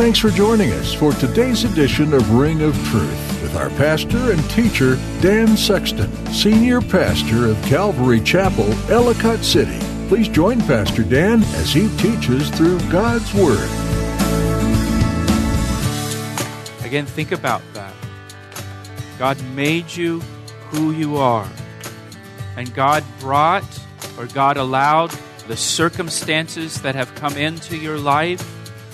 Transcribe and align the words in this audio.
Thanks 0.00 0.18
for 0.18 0.30
joining 0.30 0.72
us 0.72 0.94
for 0.94 1.12
today's 1.12 1.64
edition 1.64 2.14
of 2.14 2.32
Ring 2.32 2.62
of 2.62 2.74
Truth 2.86 3.42
with 3.42 3.54
our 3.54 3.68
pastor 3.70 4.32
and 4.32 4.50
teacher, 4.50 4.96
Dan 5.20 5.58
Sexton, 5.58 6.10
Senior 6.32 6.80
Pastor 6.80 7.48
of 7.48 7.62
Calvary 7.64 8.20
Chapel, 8.20 8.72
Ellicott 8.90 9.44
City. 9.44 9.89
Please 10.10 10.26
join 10.26 10.60
Pastor 10.62 11.04
Dan 11.04 11.40
as 11.54 11.72
he 11.72 11.88
teaches 11.98 12.50
through 12.50 12.80
God's 12.90 13.32
Word. 13.32 13.70
Again, 16.84 17.06
think 17.06 17.30
about 17.30 17.62
that. 17.74 17.94
God 19.20 19.40
made 19.54 19.94
you 19.94 20.18
who 20.70 20.90
you 20.90 21.16
are. 21.16 21.48
And 22.56 22.74
God 22.74 23.04
brought 23.20 23.62
or 24.18 24.26
God 24.26 24.56
allowed 24.56 25.12
the 25.46 25.56
circumstances 25.56 26.82
that 26.82 26.96
have 26.96 27.14
come 27.14 27.36
into 27.36 27.76
your 27.76 27.96
life 27.96 28.44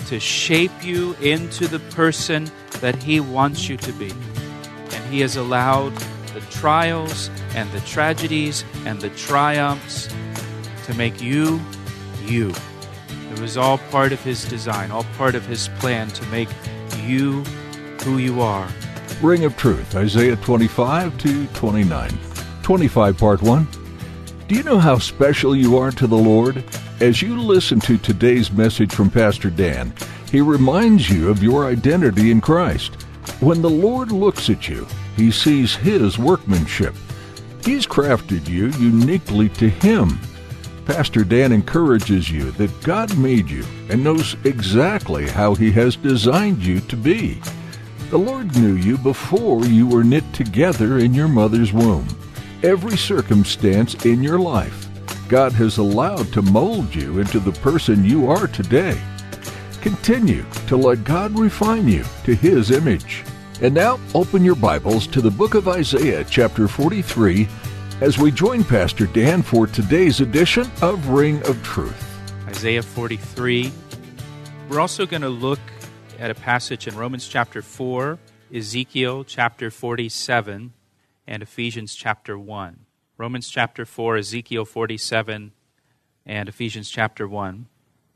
to 0.09 0.19
shape 0.19 0.85
you 0.85 1.15
into 1.15 1.67
the 1.67 1.79
person 1.95 2.47
that 2.79 3.01
He 3.01 3.19
wants 3.19 3.67
you 3.67 3.77
to 3.77 3.91
be. 3.93 4.11
And 4.91 5.03
He 5.11 5.21
has 5.21 5.35
allowed 5.35 5.95
the 6.35 6.41
trials 6.51 7.31
and 7.55 7.71
the 7.71 7.81
tragedies 7.81 8.63
and 8.85 9.01
the 9.01 9.09
triumphs 9.09 10.09
to 10.87 10.93
make 10.95 11.21
you 11.21 11.61
you. 12.23 12.51
It 13.31 13.39
was 13.39 13.57
all 13.57 13.77
part 13.91 14.11
of 14.11 14.23
His 14.23 14.45
design, 14.45 14.89
all 14.89 15.05
part 15.17 15.35
of 15.35 15.45
His 15.45 15.67
plan 15.79 16.07
to 16.09 16.25
make 16.27 16.49
you 17.03 17.43
who 18.03 18.17
you 18.17 18.41
are. 18.41 18.67
Ring 19.21 19.45
of 19.45 19.55
Truth, 19.57 19.95
Isaiah 19.95 20.35
25 20.37 21.17
to 21.19 21.47
29. 21.47 22.11
25, 22.63 23.17
Part 23.17 23.41
1. 23.41 23.67
Do 24.47 24.55
you 24.55 24.63
know 24.63 24.77
how 24.77 24.97
special 24.97 25.55
you 25.55 25.77
are 25.77 25.91
to 25.91 26.07
the 26.07 26.17
Lord? 26.17 26.63
As 26.99 27.21
you 27.21 27.39
listen 27.39 27.79
to 27.81 27.97
today's 27.97 28.51
message 28.51 28.93
from 28.93 29.09
Pastor 29.09 29.49
Dan, 29.49 29.93
he 30.31 30.41
reminds 30.41 31.09
you 31.09 31.29
of 31.29 31.43
your 31.43 31.65
identity 31.65 32.31
in 32.31 32.41
Christ. 32.41 32.95
When 33.39 33.61
the 33.61 33.69
Lord 33.69 34.11
looks 34.11 34.49
at 34.49 34.67
you, 34.67 34.87
he 35.15 35.31
sees 35.31 35.75
his 35.75 36.17
workmanship. 36.17 36.95
He's 37.63 37.85
crafted 37.85 38.47
you 38.47 38.67
uniquely 38.79 39.49
to 39.49 39.69
him. 39.69 40.19
Pastor 40.87 41.25
Dan 41.25 41.51
encourages 41.51 42.31
you 42.31 42.51
that 42.51 42.81
God 42.81 43.17
made 43.17 43.49
you 43.49 43.65
and 43.89 44.01
knows 44.01 44.37
exactly 44.45 45.27
how 45.27 45.53
he 45.53 45.69
has 45.73 45.97
designed 45.97 46.63
you 46.63 46.79
to 46.79 46.95
be. 46.95 47.41
The 48.09 48.17
Lord 48.17 48.55
knew 48.55 48.75
you 48.75 48.97
before 48.97 49.65
you 49.65 49.85
were 49.85 50.05
knit 50.05 50.23
together 50.31 50.99
in 50.99 51.13
your 51.13 51.27
mother's 51.27 51.73
womb. 51.73 52.07
Every 52.63 52.95
circumstance 52.95 54.05
in 54.05 54.23
your 54.23 54.39
life, 54.39 54.87
God 55.27 55.51
has 55.53 55.77
allowed 55.77 56.31
to 56.31 56.41
mold 56.41 56.95
you 56.95 57.19
into 57.19 57.41
the 57.41 57.59
person 57.59 58.05
you 58.05 58.31
are 58.31 58.47
today. 58.47 58.97
Continue 59.81 60.45
to 60.67 60.77
let 60.77 61.03
God 61.03 61.37
refine 61.37 61.89
you 61.89 62.05
to 62.23 62.33
His 62.33 62.71
image. 62.71 63.25
And 63.61 63.73
now, 63.73 63.99
open 64.15 64.41
your 64.41 64.55
Bibles 64.55 65.05
to 65.07 65.19
the 65.19 65.31
book 65.31 65.53
of 65.53 65.67
Isaiah, 65.67 66.23
chapter 66.23 66.69
43, 66.69 67.45
as 67.99 68.19
we 68.19 68.29
join 68.29 68.63
Pastor 68.63 69.07
Dan 69.07 69.41
for 69.41 69.65
today's 69.65 70.21
edition 70.21 70.69
of 70.83 71.09
Ring 71.09 71.41
of 71.47 71.61
Truth. 71.63 72.03
Isaiah 72.47 72.83
43. 72.83 73.71
We're 74.69 74.79
also 74.79 75.07
going 75.07 75.23
to 75.23 75.29
look 75.29 75.59
at 76.19 76.29
a 76.29 76.35
passage 76.35 76.87
in 76.87 76.95
Romans 76.95 77.27
chapter 77.27 77.63
4, 77.63 78.19
Ezekiel 78.53 79.23
chapter 79.23 79.71
47, 79.71 80.73
and 81.25 81.43
Ephesians 81.43 81.95
chapter 81.95 82.37
1. 82.37 82.85
Romans 83.17 83.49
chapter 83.49 83.83
4, 83.83 84.17
Ezekiel 84.17 84.65
47, 84.65 85.51
and 86.25 86.49
Ephesians 86.49 86.91
chapter 86.91 87.27
1. 87.27 87.65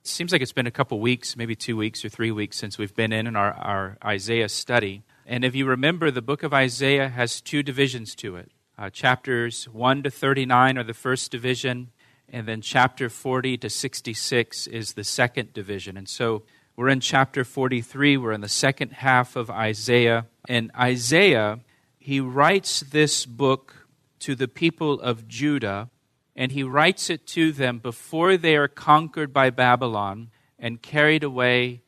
It 0.02 0.08
seems 0.08 0.32
like 0.32 0.42
it's 0.42 0.54
been 0.54 0.68
a 0.68 0.72
couple 0.72 1.00
weeks, 1.00 1.36
maybe 1.36 1.56
two 1.56 1.76
weeks 1.76 2.06
or 2.06 2.10
three 2.10 2.32
weeks 2.32 2.56
since 2.56 2.78
we've 2.78 2.94
been 2.94 3.12
in, 3.12 3.26
in 3.26 3.36
our, 3.36 3.54
our 3.54 3.98
Isaiah 4.06 4.50
study. 4.50 5.04
And 5.26 5.44
if 5.44 5.56
you 5.56 5.66
remember, 5.66 6.12
the 6.12 6.22
book 6.22 6.44
of 6.44 6.54
Isaiah 6.54 7.10
has 7.10 7.42
two 7.42 7.64
divisions 7.64 8.14
to 8.16 8.36
it. 8.36 8.52
Uh, 8.82 8.90
chapters 8.90 9.66
1 9.70 10.02
to 10.02 10.10
39 10.10 10.80
are 10.80 10.84
the 10.84 10.92
first 10.92 11.30
division, 11.30 11.92
and 12.28 12.48
then 12.48 12.62
chapter 12.62 13.10
40 13.10 13.56
to 13.60 13.70
66 13.70 14.66
is 14.66 14.94
the 14.94 15.04
second 15.04 15.54
division. 15.54 15.98
And 15.98 16.10
so 16.10 16.42
we're 16.76 16.90
in 16.90 17.00
chapter 17.00 17.44
43, 17.44 18.18
we're 18.18 18.32
in 18.32 18.42
the 18.42 18.50
second 18.50 18.94
half 18.94 19.36
of 19.36 19.52
Isaiah. 19.52 20.26
And 20.50 20.72
Isaiah, 20.76 21.60
he 22.00 22.20
writes 22.20 22.80
this 22.80 23.28
book 23.28 23.86
to 24.22 24.34
the 24.34 24.48
people 24.48 25.00
of 25.00 25.28
Judah, 25.28 25.92
and 26.36 26.52
he 26.52 26.64
writes 26.64 27.12
it 27.12 27.28
to 27.28 27.52
them 27.52 27.78
before 27.78 28.36
they 28.36 28.56
are 28.56 28.68
conquered 28.68 29.32
by 29.32 29.52
Babylon 29.52 30.32
and 30.58 30.82
carried 30.82 31.24
away 31.24 31.84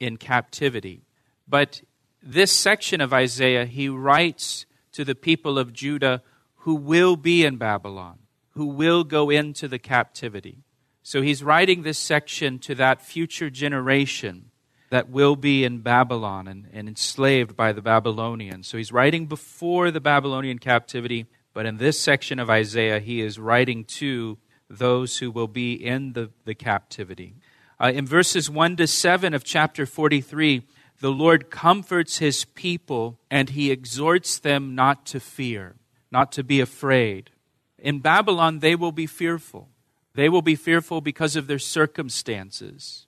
in 0.00 0.16
captivity. 0.16 1.04
But 1.46 1.82
this 2.20 2.50
section 2.50 3.00
of 3.00 3.12
Isaiah, 3.12 3.66
he 3.66 3.88
writes 3.88 4.66
to 4.94 5.04
the 5.04 5.14
people 5.14 5.58
of 5.58 5.72
Judah 5.72 6.22
who 6.58 6.74
will 6.74 7.16
be 7.16 7.44
in 7.44 7.56
Babylon, 7.56 8.18
who 8.50 8.66
will 8.66 9.04
go 9.04 9.28
into 9.28 9.68
the 9.68 9.78
captivity. 9.78 10.62
So 11.02 11.20
he's 11.20 11.42
writing 11.42 11.82
this 11.82 11.98
section 11.98 12.58
to 12.60 12.74
that 12.76 13.02
future 13.02 13.50
generation 13.50 14.50
that 14.88 15.10
will 15.10 15.36
be 15.36 15.64
in 15.64 15.80
Babylon 15.80 16.48
and, 16.48 16.68
and, 16.72 16.88
enslaved 16.88 17.56
by 17.56 17.72
the 17.72 17.82
Babylonians. 17.82 18.68
So 18.68 18.78
he's 18.78 18.92
writing 18.92 19.26
before 19.26 19.90
the 19.90 20.00
Babylonian 20.00 20.58
captivity, 20.58 21.26
but 21.52 21.66
in 21.66 21.78
this 21.78 21.98
section 21.98 22.38
of 22.38 22.48
Isaiah, 22.48 23.00
he 23.00 23.20
is 23.20 23.38
writing 23.38 23.84
to 23.84 24.38
those 24.70 25.18
who 25.18 25.30
will 25.30 25.48
be 25.48 25.74
in 25.74 26.12
the, 26.12 26.30
the 26.44 26.54
captivity. 26.54 27.34
Uh, 27.78 27.90
in 27.92 28.06
verses 28.06 28.48
1 28.48 28.76
to 28.76 28.86
7 28.86 29.34
of 29.34 29.42
chapter 29.42 29.84
43, 29.84 30.62
the 31.00 31.10
Lord 31.12 31.50
comforts 31.50 32.18
his 32.18 32.44
people 32.44 33.18
and 33.30 33.50
he 33.50 33.70
exhorts 33.70 34.38
them 34.38 34.74
not 34.74 35.04
to 35.06 35.20
fear, 35.20 35.76
not 36.10 36.32
to 36.32 36.44
be 36.44 36.60
afraid. 36.60 37.30
In 37.78 38.00
Babylon, 38.00 38.60
they 38.60 38.74
will 38.74 38.92
be 38.92 39.06
fearful. 39.06 39.68
They 40.14 40.28
will 40.28 40.42
be 40.42 40.54
fearful 40.54 41.00
because 41.00 41.36
of 41.36 41.46
their 41.46 41.58
circumstances. 41.58 43.06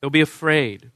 They'll 0.00 0.10
be 0.10 0.20
afraid. 0.20 0.90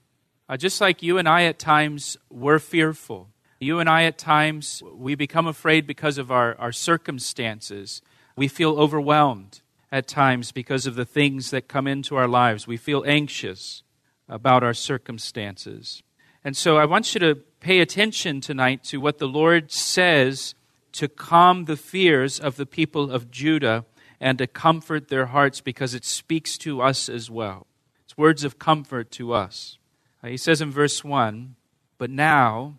Uh, 0.48 0.56
just 0.56 0.80
like 0.80 1.02
you 1.02 1.18
and 1.18 1.28
I 1.28 1.44
at 1.44 1.58
times 1.58 2.16
were 2.28 2.58
fearful. 2.58 3.28
You 3.60 3.78
and 3.78 3.88
I 3.88 4.04
at 4.04 4.16
times, 4.16 4.82
we 4.92 5.14
become 5.14 5.46
afraid 5.46 5.86
because 5.86 6.16
of 6.16 6.32
our, 6.32 6.56
our 6.58 6.72
circumstances. 6.72 8.00
We 8.34 8.48
feel 8.48 8.78
overwhelmed 8.78 9.60
at 9.92 10.08
times 10.08 10.50
because 10.50 10.86
of 10.86 10.94
the 10.94 11.04
things 11.04 11.50
that 11.50 11.68
come 11.68 11.86
into 11.86 12.16
our 12.16 12.26
lives. 12.26 12.66
We 12.66 12.78
feel 12.78 13.04
anxious 13.06 13.82
about 14.28 14.64
our 14.64 14.75
circumstances. 14.75 16.02
And 16.44 16.56
so 16.56 16.78
I 16.78 16.87
want 16.87 17.14
you 17.14 17.20
to 17.20 17.34
pay 17.60 17.81
attention 17.81 18.40
tonight 18.40 18.82
to 18.84 19.00
what 19.00 19.19
the 19.19 19.28
Lord 19.28 19.70
says 19.70 20.54
to 20.92 21.08
calm 21.08 21.66
the 21.66 21.76
fears 21.76 22.40
of 22.40 22.56
the 22.56 22.66
people 22.66 23.10
of 23.10 23.31
Judah 23.31 23.84
and 24.20 24.38
to 24.38 24.46
comfort 24.46 25.08
their 25.08 25.26
hearts 25.26 25.60
because 25.60 25.94
it 25.94 26.04
speaks 26.04 26.56
to 26.58 26.81
us 26.81 27.08
as 27.08 27.31
well. 27.31 27.66
It's 28.04 28.16
words 28.16 28.44
of 28.44 28.58
comfort 28.58 29.10
to 29.12 29.32
us. 29.32 29.78
Uh, 30.22 30.28
he 30.28 30.37
says 30.37 30.60
in 30.60 30.70
verse 30.70 31.04
1 31.04 31.54
But 31.98 32.10
now, 32.10 32.78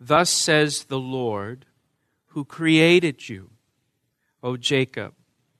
thus 0.00 0.30
says 0.30 0.84
the 0.84 0.98
Lord, 0.98 1.66
who 2.28 2.44
created 2.44 3.28
you, 3.28 3.50
O 4.42 4.56
Jacob, 4.56 5.14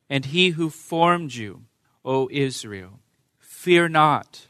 and 0.09 0.27
he 0.27 0.51
who 0.51 0.71
formed 0.71 1.35
you, 1.35 1.65
O 2.05 2.29
Israel. 2.33 3.01
Fear 3.39 3.91
not, 3.91 4.47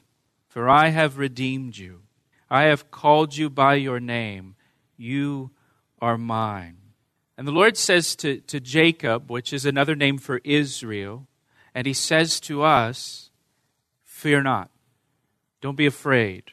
for 0.49 0.69
I 0.69 0.89
have 0.89 1.19
redeemed 1.19 1.77
you. 1.77 2.02
I 2.53 2.65
have 2.65 2.91
called 2.91 3.35
you 3.35 3.49
by 3.49 3.77
your 3.77 3.99
name. 3.99 4.57
You 4.99 5.53
are 6.03 6.19
mine. 6.19 6.77
And 7.39 7.49
the 7.49 7.53
Lord 7.53 7.79
says 7.79 8.15
to, 8.17 8.41
to 8.43 8.61
Jacob, 8.61 9.31
which 9.31 9.55
is 9.55 9.65
another 9.65 9.97
name 9.97 10.19
for 10.19 10.39
Israel, 10.45 11.29
and 11.75 11.87
he 11.87 11.95
says 11.95 12.39
to 12.41 12.63
us, 12.63 13.31
Fear 14.05 14.43
not. 14.43 14.71
Don't 15.63 15.79
be 15.79 15.87
afraid. 15.87 16.53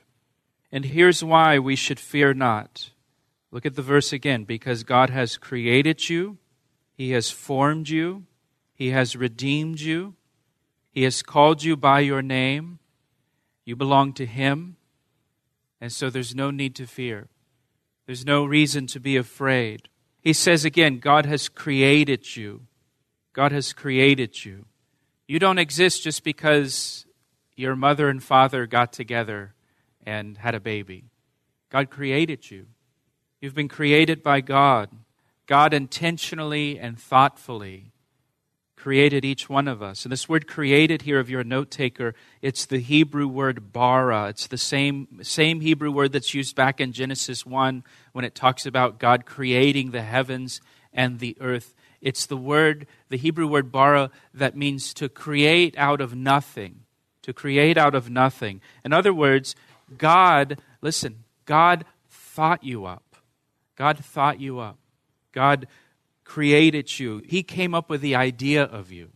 And 0.72 0.86
here's 0.86 1.22
why 1.22 1.60
we 1.60 1.76
should 1.76 2.00
fear 2.00 2.34
not. 2.34 2.92
Look 3.52 3.66
at 3.66 3.76
the 3.76 3.82
verse 3.82 4.14
again. 4.14 4.46
Because 4.46 4.84
God 4.86 5.10
has 5.10 5.38
created 5.38 6.08
you, 6.08 6.38
He 6.94 7.12
has 7.12 7.30
formed 7.30 7.90
you, 7.90 8.24
He 8.74 8.92
has 8.92 9.18
redeemed 9.18 9.82
you, 9.82 10.16
He 10.92 11.04
has 11.04 11.22
called 11.22 11.62
you 11.62 11.76
by 11.76 12.00
your 12.00 12.22
name. 12.22 12.80
You 13.66 13.76
belong 13.76 14.14
to 14.14 14.26
Him, 14.26 14.78
and 15.82 15.92
so 15.92 16.10
there's 16.10 16.36
no 16.36 16.52
need 16.52 16.76
to 16.76 16.86
fear. 16.86 17.28
There's 18.06 18.26
no 18.26 18.44
reason 18.44 18.88
to 18.88 19.00
be 19.00 19.18
afraid. 19.18 19.90
He 20.22 20.34
says 20.34 20.66
again, 20.66 21.00
God 21.00 21.26
has 21.26 21.48
created 21.48 22.36
you. 22.36 22.62
God 23.34 23.52
has 23.52 23.72
created 23.72 24.44
you. 24.44 24.66
You 25.28 25.40
don't 25.40 25.60
exist 25.60 26.04
just 26.04 26.24
because 26.24 27.06
your 27.56 27.76
mother 27.76 28.10
and 28.10 28.22
father 28.22 28.66
got 28.66 28.92
together 28.92 29.54
and 30.06 30.38
had 30.38 30.56
a 30.56 30.60
baby. 30.60 31.06
God 31.70 31.90
created 31.90 32.50
you. 32.50 32.66
You've 33.40 33.54
been 33.54 33.68
created 33.68 34.24
by 34.24 34.42
God. 34.42 34.90
God 35.46 35.74
intentionally 35.74 36.80
and 36.80 37.00
thoughtfully 37.00 37.92
created 38.80 39.24
each 39.24 39.50
one 39.50 39.68
of 39.68 39.84
us. 39.84 40.06
And 40.06 40.12
this 40.12 40.28
word 40.28 40.48
created 40.48 41.04
here, 41.04 41.20
if 41.20 41.30
you're 41.30 41.42
a 41.42 41.46
note 41.46 41.70
taker, 41.70 42.16
it's 42.42 42.66
the 42.66 42.80
Hebrew 42.80 43.28
word 43.28 43.72
bara. 43.72 44.30
It's 44.30 44.48
the 44.48 44.58
same, 44.58 45.20
same 45.22 45.62
Hebrew 45.62 45.92
word 45.92 46.14
that's 46.14 46.34
used 46.34 46.56
back 46.56 46.82
in 46.82 46.92
Genesis 46.92 47.46
1 47.46 47.84
when 48.14 48.26
it 48.26 48.34
talks 48.34 48.66
about 48.66 48.98
God 48.98 49.26
creating 49.26 49.92
the 49.92 50.02
heavens 50.02 50.62
and 50.92 51.20
the 51.20 51.38
earth. 51.40 51.76
It's 52.02 52.26
the 52.26 52.38
word, 52.38 52.88
the 53.10 53.18
Hebrew 53.18 53.48
word 53.48 53.72
bara, 53.72 54.10
that 54.34 54.58
means 54.58 54.94
to 54.96 55.10
create 55.10 55.78
out 55.78 56.02
of 56.02 56.16
nothing 56.16 56.86
to 57.30 57.34
create 57.34 57.78
out 57.78 57.94
of 57.94 58.10
nothing. 58.10 58.60
In 58.84 58.92
other 58.92 59.14
words, 59.14 59.56
God, 60.00 60.60
listen, 60.82 61.26
God 61.46 61.86
thought 62.10 62.64
you 62.64 62.86
up. 62.86 63.18
God 63.76 64.04
thought 64.04 64.40
you 64.40 64.58
up. 64.58 64.78
God 65.32 65.68
created 66.30 67.00
you. 67.00 67.24
He 67.26 67.42
came 67.42 67.74
up 67.74 67.90
with 67.90 68.02
the 68.02 68.14
idea 68.14 68.64
of 68.64 68.92
you. 68.92 69.10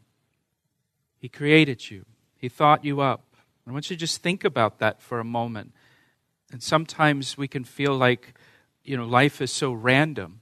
He 1.19 1.29
created 1.29 1.91
you. 1.91 2.05
He 2.35 2.49
thought 2.49 2.83
you 2.83 3.01
up. 3.01 3.35
I 3.67 3.71
want 3.71 3.87
you 3.91 3.95
to 3.95 3.99
just 3.99 4.23
think 4.23 4.43
about 4.43 4.79
that 4.79 4.99
for 4.99 5.19
a 5.19 5.23
moment. 5.23 5.73
And 6.51 6.61
sometimes 6.63 7.37
we 7.37 7.47
can 7.47 7.65
feel 7.65 7.95
like, 7.95 8.33
you 8.83 8.97
know, 8.97 9.05
life 9.05 9.43
is 9.43 9.51
so 9.51 9.71
random. 9.71 10.41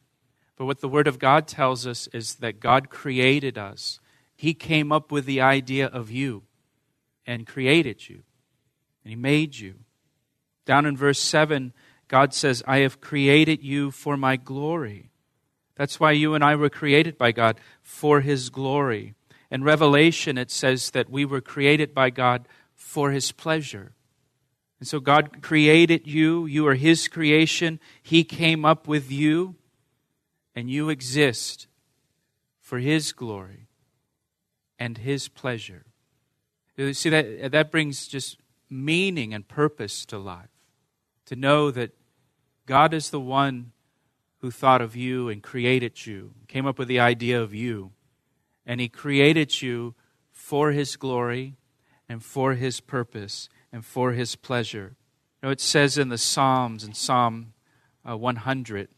But 0.55 0.65
what 0.65 0.79
the 0.79 0.87
Word 0.87 1.09
of 1.09 1.19
God 1.19 1.45
tells 1.45 1.85
us 1.85 2.07
is 2.13 2.35
that 2.35 2.61
God 2.61 2.89
created 2.89 3.57
us. 3.57 3.99
He 4.33 4.53
came 4.53 4.93
up 4.93 5.11
with 5.11 5.25
the 5.25 5.41
idea 5.41 5.87
of 5.87 6.09
you 6.09 6.43
and 7.27 7.45
created 7.45 8.07
you, 8.07 8.23
and 9.03 9.09
He 9.09 9.17
made 9.17 9.57
you. 9.57 9.75
Down 10.65 10.85
in 10.85 10.95
verse 10.95 11.19
7, 11.19 11.73
God 12.07 12.33
says, 12.33 12.63
I 12.65 12.77
have 12.77 13.01
created 13.01 13.61
you 13.61 13.91
for 13.91 14.15
my 14.15 14.37
glory. 14.37 15.10
That's 15.81 15.99
why 15.99 16.11
you 16.11 16.35
and 16.35 16.43
I 16.43 16.55
were 16.55 16.69
created 16.69 17.17
by 17.17 17.31
God, 17.31 17.59
for 17.81 18.21
His 18.21 18.51
glory. 18.51 19.15
In 19.49 19.63
Revelation, 19.63 20.37
it 20.37 20.51
says 20.51 20.91
that 20.91 21.09
we 21.09 21.25
were 21.25 21.41
created 21.41 21.91
by 21.91 22.11
God 22.11 22.47
for 22.75 23.09
His 23.09 23.31
pleasure. 23.31 23.93
And 24.77 24.87
so 24.87 24.99
God 24.99 25.41
created 25.41 26.05
you. 26.05 26.45
You 26.45 26.67
are 26.67 26.75
His 26.75 27.07
creation. 27.07 27.79
He 28.03 28.23
came 28.23 28.63
up 28.63 28.87
with 28.87 29.11
you, 29.11 29.55
and 30.53 30.69
you 30.69 30.89
exist 30.89 31.65
for 32.59 32.77
His 32.77 33.11
glory 33.11 33.65
and 34.77 34.99
His 34.99 35.29
pleasure. 35.29 35.87
You 36.77 36.93
see, 36.93 37.09
that, 37.09 37.51
that 37.53 37.71
brings 37.71 38.07
just 38.07 38.37
meaning 38.69 39.33
and 39.33 39.47
purpose 39.47 40.05
to 40.05 40.19
life. 40.19 40.51
To 41.25 41.35
know 41.35 41.71
that 41.71 41.89
God 42.67 42.93
is 42.93 43.09
the 43.09 43.19
one 43.19 43.71
who 44.41 44.51
thought 44.51 44.81
of 44.81 44.95
you 44.95 45.29
and 45.29 45.43
created 45.43 46.05
you, 46.05 46.33
came 46.47 46.65
up 46.65 46.79
with 46.79 46.87
the 46.87 46.99
idea 46.99 47.39
of 47.39 47.53
you, 47.53 47.91
and 48.65 48.81
He 48.81 48.89
created 48.89 49.61
you 49.61 49.93
for 50.31 50.71
His 50.71 50.95
glory 50.95 51.55
and 52.09 52.23
for 52.23 52.55
His 52.55 52.79
purpose 52.79 53.49
and 53.71 53.85
for 53.85 54.13
His 54.13 54.35
pleasure. 54.35 54.95
You 55.41 55.47
know, 55.47 55.51
it 55.51 55.61
says 55.61 55.97
in 55.97 56.09
the 56.09 56.17
Psalms, 56.17 56.83
in 56.83 56.93
Psalm 56.93 57.53
uh, 58.07 58.17
100, 58.17 58.89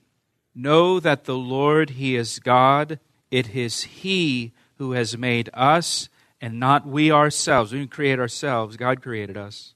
Know 0.56 1.00
that 1.00 1.26
the 1.26 1.38
Lord, 1.38 1.92
He 1.92 2.16
is 2.16 2.40
God. 2.40 3.00
It 3.30 3.56
is 3.56 3.84
He 3.84 4.54
who 4.76 4.94
has 4.94 5.18
made 5.18 5.50
us 5.54 6.10
and 6.40 6.60
not 6.60 6.86
we 6.86 7.12
ourselves. 7.12 7.72
We 7.72 7.80
didn't 7.80 7.92
create 7.92 8.20
ourselves, 8.20 8.78
God 8.78 9.02
created 9.02 9.38
us. 9.38 9.74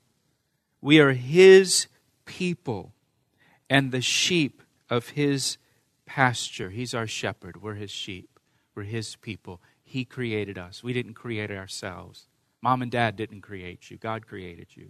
We 0.82 1.00
are 1.00 1.14
His 1.14 1.88
people 2.26 2.94
and 3.70 3.92
the 3.92 4.02
sheep 4.02 4.62
of 4.90 5.10
His 5.10 5.58
pasture. 6.06 6.70
He's 6.70 6.94
our 6.94 7.08
shepherd. 7.08 7.62
We're 7.62 7.76
His 7.76 7.92
sheep. 7.92 8.40
We're 8.76 8.84
His 8.84 9.16
people. 9.18 9.62
He 9.84 10.06
created 10.06 10.58
us. 10.58 10.84
We 10.84 10.94
didn't 10.94 11.14
create 11.14 11.52
ourselves. 11.52 12.28
Mom 12.62 12.82
and 12.82 12.92
dad 12.92 13.16
didn't 13.16 13.42
create 13.42 13.90
you, 13.90 13.98
God 13.98 14.28
created 14.28 14.68
you. 14.76 14.90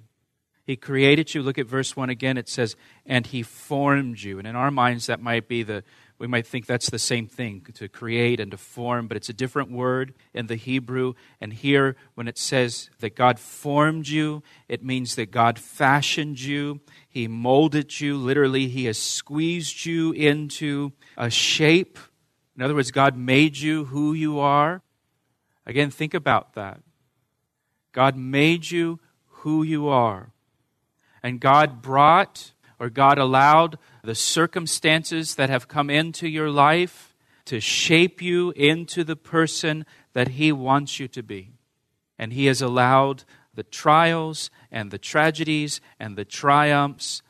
He 0.65 0.75
created 0.75 1.33
you. 1.33 1.41
Look 1.41 1.57
at 1.57 1.65
verse 1.65 1.95
1 1.95 2.09
again. 2.09 2.37
It 2.37 2.49
says, 2.49 2.75
and 3.05 3.25
He 3.25 3.41
formed 3.41 4.21
you. 4.21 4.37
And 4.37 4.45
in 4.45 4.55
our 4.55 4.69
minds, 4.69 5.05
that 5.05 5.21
might 5.21 5.47
be 5.47 5.63
the 5.63 5.83
we 6.19 6.27
might 6.27 6.47
think 6.47 6.65
that's 6.65 6.89
the 6.89 6.97
same 6.97 7.27
thing 7.27 7.65
to 7.75 7.87
create 7.87 8.39
and 8.39 8.49
to 8.51 8.57
form, 8.57 9.07
but 9.07 9.17
it's 9.17 9.29
a 9.29 9.33
different 9.33 9.71
word 9.71 10.15
in 10.33 10.47
the 10.47 10.55
Hebrew. 10.55 11.13
And 11.39 11.53
here, 11.53 11.95
when 12.15 12.27
it 12.27 12.39
says 12.39 12.89
that 12.99 13.15
God 13.15 13.39
formed 13.39 14.07
you, 14.07 14.41
it 14.67 14.83
means 14.83 15.15
that 15.15 15.29
God 15.29 15.59
fashioned 15.59 16.41
you, 16.41 16.79
He 17.07 17.27
molded 17.27 18.01
you. 18.01 18.17
Literally, 18.17 18.67
He 18.67 18.85
has 18.85 18.97
squeezed 18.97 19.85
you 19.85 20.11
into 20.11 20.91
a 21.15 21.29
shape. 21.29 21.99
In 22.55 22.63
other 22.63 22.73
words, 22.73 22.89
God 22.89 23.15
made 23.15 23.57
you 23.57 23.85
who 23.85 24.13
you 24.13 24.39
are. 24.39 24.81
Again, 25.67 25.91
think 25.91 26.15
about 26.15 26.53
that. 26.55 26.81
God 27.91 28.17
made 28.17 28.71
you 28.71 28.99
who 29.27 29.61
you 29.61 29.87
are. 29.87 30.31
And 31.21 31.39
God 31.39 31.81
brought 31.81 32.53
or 32.79 32.89
God 32.89 33.17
allowed 33.17 33.77
the 34.03 34.15
circumstances 34.15 35.35
that 35.35 35.49
have 35.49 35.67
come 35.67 35.89
into 35.89 36.27
your 36.27 36.49
life 36.49 37.15
to 37.45 37.59
shape 37.59 38.21
you 38.21 38.51
into 38.51 39.03
the 39.03 39.15
person 39.15 39.85
that 40.13 40.29
He 40.29 40.51
wants 40.51 40.99
you 40.99 41.07
to 41.09 41.23
be. 41.23 41.51
And 42.19 42.33
He 42.33 42.45
has 42.47 42.61
allowed 42.61 43.23
the 43.53 43.63
trials 43.63 44.49
and 44.71 44.91
the 44.91 44.97
tragedies 44.97 45.81
and 45.99 46.15
the 46.15 46.25
triumphs 46.25 47.21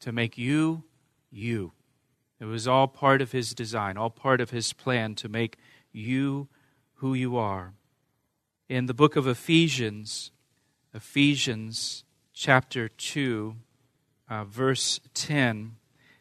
to 0.00 0.12
make 0.12 0.38
you 0.38 0.84
you. 1.30 1.72
It 2.38 2.44
was 2.44 2.68
all 2.68 2.86
part 2.86 3.22
of 3.22 3.32
His 3.32 3.54
design, 3.54 3.96
all 3.96 4.10
part 4.10 4.40
of 4.40 4.50
His 4.50 4.72
plan 4.72 5.14
to 5.16 5.28
make 5.28 5.56
you 5.92 6.48
who 6.96 7.14
you 7.14 7.36
are. 7.36 7.72
In 8.68 8.86
the 8.86 8.94
book 8.94 9.16
of 9.16 9.26
Ephesians, 9.26 10.32
Ephesians 10.92 12.04
chapter 12.32 12.88
2, 12.88 13.56
uh, 14.28 14.44
verse 14.44 15.00
10, 15.14 15.76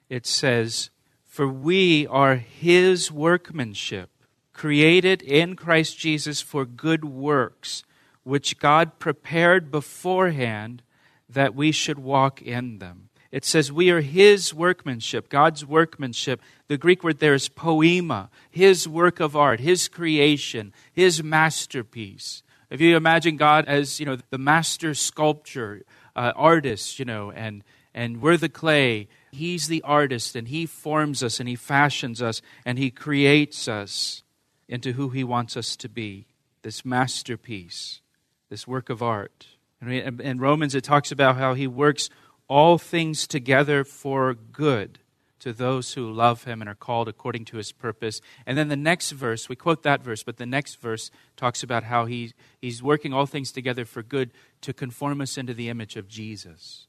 it 0.09 0.25
says, 0.25 0.89
For 1.25 1.47
we 1.47 2.07
are 2.07 2.35
his 2.35 3.11
workmanship, 3.11 4.09
created 4.53 5.21
in 5.21 5.55
Christ 5.55 5.97
Jesus 5.97 6.41
for 6.41 6.65
good 6.65 7.03
works, 7.03 7.83
which 8.23 8.59
God 8.59 8.99
prepared 8.99 9.71
beforehand 9.71 10.81
that 11.29 11.55
we 11.55 11.71
should 11.71 11.99
walk 11.99 12.41
in 12.41 12.79
them. 12.79 13.09
It 13.31 13.43
says 13.43 13.69
we 13.69 13.89
are 13.89 13.99
his 13.99 14.53
workmanship, 14.53 15.27
God's 15.27 15.65
workmanship. 15.65 16.41
The 16.69 16.77
Greek 16.77 17.03
word 17.03 17.19
there 17.19 17.33
is 17.33 17.49
poema, 17.49 18.29
his 18.49 18.87
work 18.87 19.19
of 19.19 19.35
art, 19.35 19.59
his 19.59 19.89
creation, 19.89 20.71
his 20.93 21.21
masterpiece. 21.21 22.43
If 22.69 22.79
you 22.79 22.95
imagine 22.95 23.35
God 23.35 23.65
as, 23.67 23.99
you 23.99 24.05
know, 24.05 24.17
the 24.29 24.37
master 24.37 24.93
sculptor, 24.93 25.83
uh, 26.15 26.31
artist, 26.35 26.97
you 26.97 27.05
know, 27.05 27.31
and 27.31 27.63
and 27.95 28.21
we're 28.21 28.37
the 28.37 28.49
clay. 28.49 29.07
He's 29.31 29.67
the 29.67 29.81
artist, 29.83 30.35
and 30.35 30.49
He 30.49 30.65
forms 30.65 31.23
us, 31.23 31.39
and 31.39 31.47
He 31.47 31.55
fashions 31.55 32.21
us, 32.21 32.41
and 32.65 32.77
He 32.77 32.91
creates 32.91 33.67
us 33.67 34.21
into 34.67 34.91
who 34.91 35.09
He 35.09 35.23
wants 35.23 35.55
us 35.57 35.75
to 35.77 35.89
be 35.89 36.27
this 36.61 36.83
masterpiece, 36.83 38.01
this 38.49 38.67
work 38.67 38.89
of 38.89 39.01
art. 39.01 39.47
And 39.79 40.21
in 40.21 40.39
Romans, 40.39 40.75
it 40.75 40.83
talks 40.83 41.11
about 41.11 41.37
how 41.37 41.53
He 41.53 41.67
works 41.67 42.09
all 42.47 42.77
things 42.77 43.27
together 43.27 43.83
for 43.85 44.33
good 44.33 44.99
to 45.39 45.53
those 45.53 45.93
who 45.93 46.11
love 46.11 46.45
him 46.45 46.61
and 46.61 46.67
are 46.67 46.75
called 46.75 47.07
according 47.07 47.45
to 47.45 47.57
his 47.57 47.71
purpose. 47.71 48.19
And 48.47 48.57
then 48.57 48.67
the 48.67 48.75
next 48.75 49.11
verse, 49.11 49.47
we 49.47 49.55
quote 49.55 49.83
that 49.83 50.01
verse, 50.01 50.23
but 50.23 50.37
the 50.37 50.45
next 50.45 50.81
verse 50.81 51.11
talks 51.37 51.61
about 51.61 51.83
how 51.83 52.05
he, 52.05 52.33
he's 52.59 52.81
working 52.81 53.13
all 53.13 53.27
things 53.27 53.51
together 53.51 53.85
for 53.85 54.01
good 54.01 54.31
to 54.61 54.73
conform 54.73 55.21
us 55.21 55.37
into 55.37 55.53
the 55.53 55.69
image 55.69 55.97
of 55.97 56.07
Jesus 56.07 56.87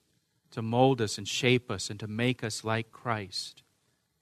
to 0.53 0.63
mold 0.63 1.01
us 1.01 1.19
and 1.19 1.27
shape 1.27 1.71
us 1.71 1.91
and 1.91 2.01
to 2.01 2.07
make 2.07 2.43
us 2.43 2.65
like 2.65 2.93
Christ. 2.93 3.63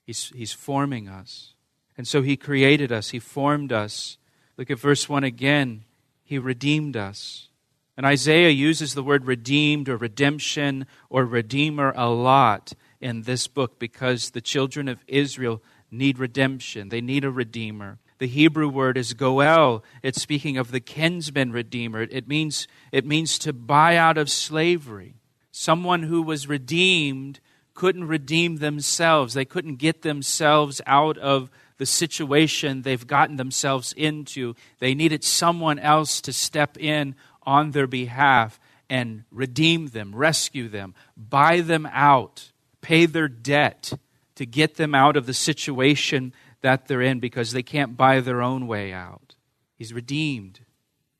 He's, 0.04 0.30
he's 0.34 0.52
forming 0.52 1.08
us. 1.08 1.54
And 1.96 2.06
so 2.06 2.22
He 2.22 2.36
created 2.36 2.92
us, 2.92 3.10
He 3.10 3.18
formed 3.18 3.72
us. 3.72 4.18
Look 4.56 4.70
at 4.70 4.78
verse 4.78 5.08
1 5.08 5.24
again. 5.24 5.84
He 6.22 6.38
redeemed 6.38 6.96
us. 6.96 7.48
And 7.96 8.06
Isaiah 8.06 8.50
uses 8.50 8.94
the 8.94 9.02
word 9.02 9.26
redeemed 9.26 9.88
or 9.88 9.96
redemption 9.96 10.86
or 11.08 11.24
redeemer 11.24 11.92
a 11.96 12.08
lot 12.08 12.72
in 13.00 13.22
this 13.22 13.46
book 13.46 13.78
because 13.78 14.30
the 14.30 14.40
children 14.40 14.88
of 14.88 15.04
Israel 15.06 15.62
need 15.90 16.18
redemption. 16.18 16.88
They 16.88 17.00
need 17.00 17.24
a 17.24 17.30
redeemer. 17.30 17.98
The 18.18 18.26
Hebrew 18.26 18.68
word 18.68 18.96
is 18.96 19.12
goel. 19.12 19.84
It's 20.02 20.22
speaking 20.22 20.56
of 20.56 20.70
the 20.70 20.80
kinsman 20.80 21.52
redeemer. 21.52 22.02
It 22.02 22.26
means, 22.26 22.66
it 22.90 23.04
means 23.04 23.38
to 23.40 23.52
buy 23.52 23.96
out 23.96 24.18
of 24.18 24.30
slavery. 24.30 25.16
Someone 25.56 26.02
who 26.02 26.20
was 26.20 26.48
redeemed 26.48 27.38
couldn't 27.74 28.08
redeem 28.08 28.56
themselves. 28.56 29.34
They 29.34 29.44
couldn't 29.44 29.76
get 29.76 30.02
themselves 30.02 30.80
out 30.84 31.16
of 31.16 31.48
the 31.78 31.86
situation 31.86 32.82
they've 32.82 33.06
gotten 33.06 33.36
themselves 33.36 33.92
into. 33.96 34.56
They 34.80 34.96
needed 34.96 35.22
someone 35.22 35.78
else 35.78 36.20
to 36.22 36.32
step 36.32 36.76
in 36.76 37.14
on 37.44 37.70
their 37.70 37.86
behalf 37.86 38.58
and 38.90 39.22
redeem 39.30 39.90
them, 39.90 40.12
rescue 40.12 40.68
them, 40.68 40.92
buy 41.16 41.60
them 41.60 41.86
out, 41.92 42.50
pay 42.80 43.06
their 43.06 43.28
debt 43.28 43.92
to 44.34 44.46
get 44.46 44.74
them 44.74 44.92
out 44.92 45.16
of 45.16 45.26
the 45.26 45.32
situation 45.32 46.34
that 46.62 46.88
they're 46.88 47.00
in 47.00 47.20
because 47.20 47.52
they 47.52 47.62
can't 47.62 47.96
buy 47.96 48.18
their 48.18 48.42
own 48.42 48.66
way 48.66 48.92
out. 48.92 49.36
He's 49.76 49.92
redeemed 49.92 50.62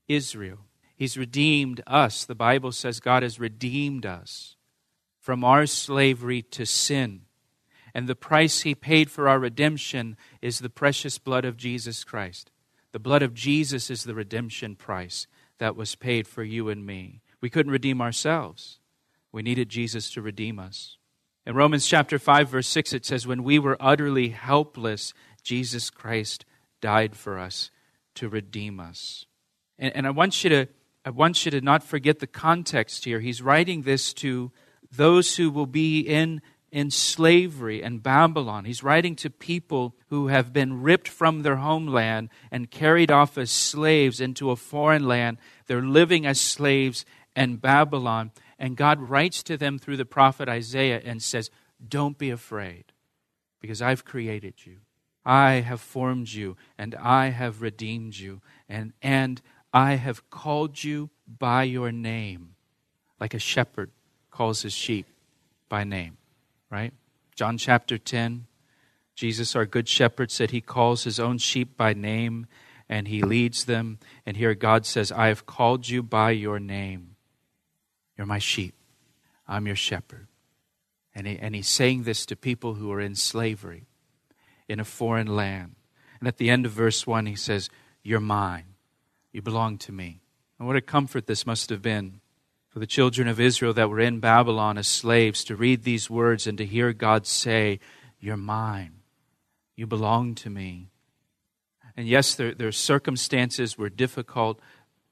Israel. 0.08 0.58
He's 1.04 1.18
redeemed 1.18 1.82
us. 1.86 2.24
The 2.24 2.34
Bible 2.34 2.72
says 2.72 2.98
God 2.98 3.22
has 3.22 3.38
redeemed 3.38 4.06
us 4.06 4.56
from 5.20 5.44
our 5.44 5.66
slavery 5.66 6.40
to 6.40 6.64
sin. 6.64 7.26
And 7.92 8.08
the 8.08 8.14
price 8.14 8.62
he 8.62 8.74
paid 8.74 9.10
for 9.10 9.28
our 9.28 9.38
redemption 9.38 10.16
is 10.40 10.60
the 10.60 10.70
precious 10.70 11.18
blood 11.18 11.44
of 11.44 11.58
Jesus 11.58 12.04
Christ. 12.04 12.50
The 12.92 12.98
blood 12.98 13.20
of 13.20 13.34
Jesus 13.34 13.90
is 13.90 14.04
the 14.04 14.14
redemption 14.14 14.76
price 14.76 15.26
that 15.58 15.76
was 15.76 15.94
paid 15.94 16.26
for 16.26 16.42
you 16.42 16.70
and 16.70 16.86
me. 16.86 17.20
We 17.42 17.50
couldn't 17.50 17.72
redeem 17.72 18.00
ourselves. 18.00 18.78
We 19.30 19.42
needed 19.42 19.68
Jesus 19.68 20.10
to 20.12 20.22
redeem 20.22 20.58
us. 20.58 20.96
In 21.44 21.54
Romans 21.54 21.86
chapter 21.86 22.18
5 22.18 22.48
verse 22.48 22.68
6 22.68 22.94
it 22.94 23.04
says 23.04 23.26
when 23.26 23.44
we 23.44 23.58
were 23.58 23.76
utterly 23.78 24.30
helpless 24.30 25.12
Jesus 25.42 25.90
Christ 25.90 26.46
died 26.80 27.14
for 27.14 27.38
us 27.38 27.70
to 28.14 28.30
redeem 28.30 28.80
us. 28.80 29.26
And, 29.78 29.94
and 29.94 30.06
I 30.06 30.10
want 30.10 30.42
you 30.42 30.48
to 30.48 30.68
I 31.04 31.10
want 31.10 31.44
you 31.44 31.50
to 31.50 31.60
not 31.60 31.82
forget 31.82 32.18
the 32.18 32.26
context 32.26 33.04
here. 33.04 33.20
He's 33.20 33.42
writing 33.42 33.82
this 33.82 34.14
to 34.14 34.50
those 34.90 35.36
who 35.36 35.50
will 35.50 35.66
be 35.66 36.00
in, 36.00 36.40
in 36.72 36.90
slavery 36.90 37.82
in 37.82 37.98
Babylon. 37.98 38.64
He's 38.64 38.82
writing 38.82 39.14
to 39.16 39.28
people 39.28 39.94
who 40.08 40.28
have 40.28 40.52
been 40.52 40.82
ripped 40.82 41.08
from 41.08 41.42
their 41.42 41.56
homeland 41.56 42.30
and 42.50 42.70
carried 42.70 43.10
off 43.10 43.36
as 43.36 43.50
slaves 43.50 44.20
into 44.20 44.50
a 44.50 44.56
foreign 44.56 45.06
land. 45.06 45.36
They're 45.66 45.82
living 45.82 46.24
as 46.24 46.40
slaves 46.40 47.04
in 47.36 47.56
Babylon. 47.56 48.30
And 48.58 48.76
God 48.76 49.00
writes 49.00 49.42
to 49.44 49.58
them 49.58 49.78
through 49.78 49.98
the 49.98 50.06
prophet 50.06 50.48
Isaiah 50.48 51.02
and 51.04 51.22
says, 51.22 51.50
Don't 51.86 52.16
be 52.16 52.30
afraid, 52.30 52.84
because 53.60 53.82
I've 53.82 54.04
created 54.04 54.64
you. 54.64 54.78
I 55.24 55.54
have 55.54 55.80
formed 55.80 56.28
you, 56.28 56.56
and 56.78 56.94
I 56.94 57.28
have 57.28 57.62
redeemed 57.62 58.16
you, 58.16 58.42
and, 58.68 58.92
and 59.02 59.40
I 59.74 59.96
have 59.96 60.30
called 60.30 60.84
you 60.84 61.10
by 61.26 61.64
your 61.64 61.90
name, 61.90 62.54
like 63.18 63.34
a 63.34 63.40
shepherd 63.40 63.90
calls 64.30 64.62
his 64.62 64.72
sheep 64.72 65.06
by 65.68 65.82
name, 65.82 66.16
right? 66.70 66.94
John 67.34 67.58
chapter 67.58 67.98
10, 67.98 68.46
Jesus, 69.16 69.56
our 69.56 69.66
good 69.66 69.88
shepherd, 69.88 70.30
said 70.30 70.52
he 70.52 70.60
calls 70.60 71.02
his 71.02 71.18
own 71.18 71.38
sheep 71.38 71.76
by 71.76 71.92
name 71.92 72.46
and 72.88 73.08
he 73.08 73.22
leads 73.22 73.64
them. 73.64 73.98
And 74.24 74.36
here 74.36 74.54
God 74.54 74.86
says, 74.86 75.10
I 75.10 75.26
have 75.26 75.44
called 75.44 75.88
you 75.88 76.04
by 76.04 76.30
your 76.30 76.60
name. 76.60 77.16
You're 78.16 78.28
my 78.28 78.38
sheep. 78.38 78.74
I'm 79.48 79.66
your 79.66 79.76
shepherd. 79.76 80.28
And, 81.16 81.26
he, 81.26 81.36
and 81.36 81.52
he's 81.52 81.68
saying 81.68 82.04
this 82.04 82.24
to 82.26 82.36
people 82.36 82.74
who 82.74 82.92
are 82.92 83.00
in 83.00 83.16
slavery 83.16 83.86
in 84.68 84.78
a 84.78 84.84
foreign 84.84 85.34
land. 85.34 85.74
And 86.20 86.28
at 86.28 86.36
the 86.36 86.48
end 86.48 86.64
of 86.64 86.70
verse 86.70 87.08
1, 87.08 87.26
he 87.26 87.34
says, 87.34 87.70
You're 88.04 88.20
mine. 88.20 88.73
You 89.34 89.42
belong 89.42 89.78
to 89.78 89.92
me. 89.92 90.20
And 90.58 90.68
what 90.68 90.76
a 90.76 90.80
comfort 90.80 91.26
this 91.26 91.44
must 91.44 91.68
have 91.70 91.82
been 91.82 92.20
for 92.68 92.78
the 92.78 92.86
children 92.86 93.26
of 93.26 93.40
Israel 93.40 93.74
that 93.74 93.90
were 93.90 93.98
in 93.98 94.20
Babylon 94.20 94.78
as 94.78 94.86
slaves 94.86 95.42
to 95.44 95.56
read 95.56 95.82
these 95.82 96.08
words 96.08 96.46
and 96.46 96.56
to 96.56 96.64
hear 96.64 96.92
God 96.92 97.26
say, 97.26 97.80
You're 98.20 98.36
mine. 98.36 99.00
You 99.74 99.88
belong 99.88 100.36
to 100.36 100.50
me. 100.50 100.90
And 101.96 102.06
yes, 102.06 102.36
their, 102.36 102.54
their 102.54 102.70
circumstances 102.70 103.76
were 103.76 103.88
difficult, 103.88 104.60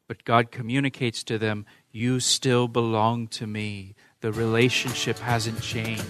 but 0.06 0.24
God 0.24 0.52
communicates 0.52 1.24
to 1.24 1.36
them, 1.36 1.66
You 1.90 2.20
still 2.20 2.68
belong 2.68 3.26
to 3.28 3.48
me. 3.48 3.96
The 4.20 4.30
relationship 4.30 5.18
hasn't 5.18 5.60
changed. 5.60 6.04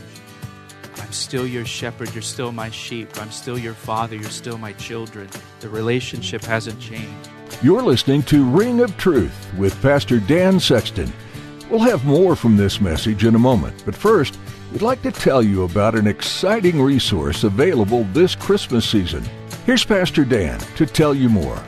I'm 0.98 1.12
still 1.12 1.46
your 1.46 1.64
shepherd. 1.64 2.12
You're 2.12 2.20
still 2.20 2.52
my 2.52 2.68
sheep. 2.68 3.08
I'm 3.18 3.30
still 3.30 3.58
your 3.58 3.72
father. 3.72 4.16
You're 4.16 4.28
still 4.28 4.58
my 4.58 4.74
children. 4.74 5.30
The 5.60 5.70
relationship 5.70 6.42
hasn't 6.42 6.78
changed. 6.78 7.30
You're 7.60 7.82
listening 7.82 8.22
to 8.24 8.44
Ring 8.44 8.80
of 8.80 8.96
Truth 8.96 9.52
with 9.56 9.80
Pastor 9.82 10.18
Dan 10.18 10.58
Sexton. 10.58 11.12
We'll 11.70 11.80
have 11.80 12.04
more 12.04 12.34
from 12.34 12.56
this 12.56 12.80
message 12.80 13.24
in 13.24 13.34
a 13.34 13.38
moment, 13.38 13.82
but 13.84 13.94
first, 13.94 14.38
we'd 14.72 14.82
like 14.82 15.02
to 15.02 15.12
tell 15.12 15.42
you 15.42 15.62
about 15.62 15.94
an 15.94 16.06
exciting 16.06 16.80
resource 16.80 17.44
available 17.44 18.04
this 18.12 18.34
Christmas 18.34 18.88
season. 18.88 19.24
Here's 19.64 19.84
Pastor 19.84 20.24
Dan 20.24 20.58
to 20.76 20.86
tell 20.86 21.14
you 21.14 21.28
more. 21.28 21.62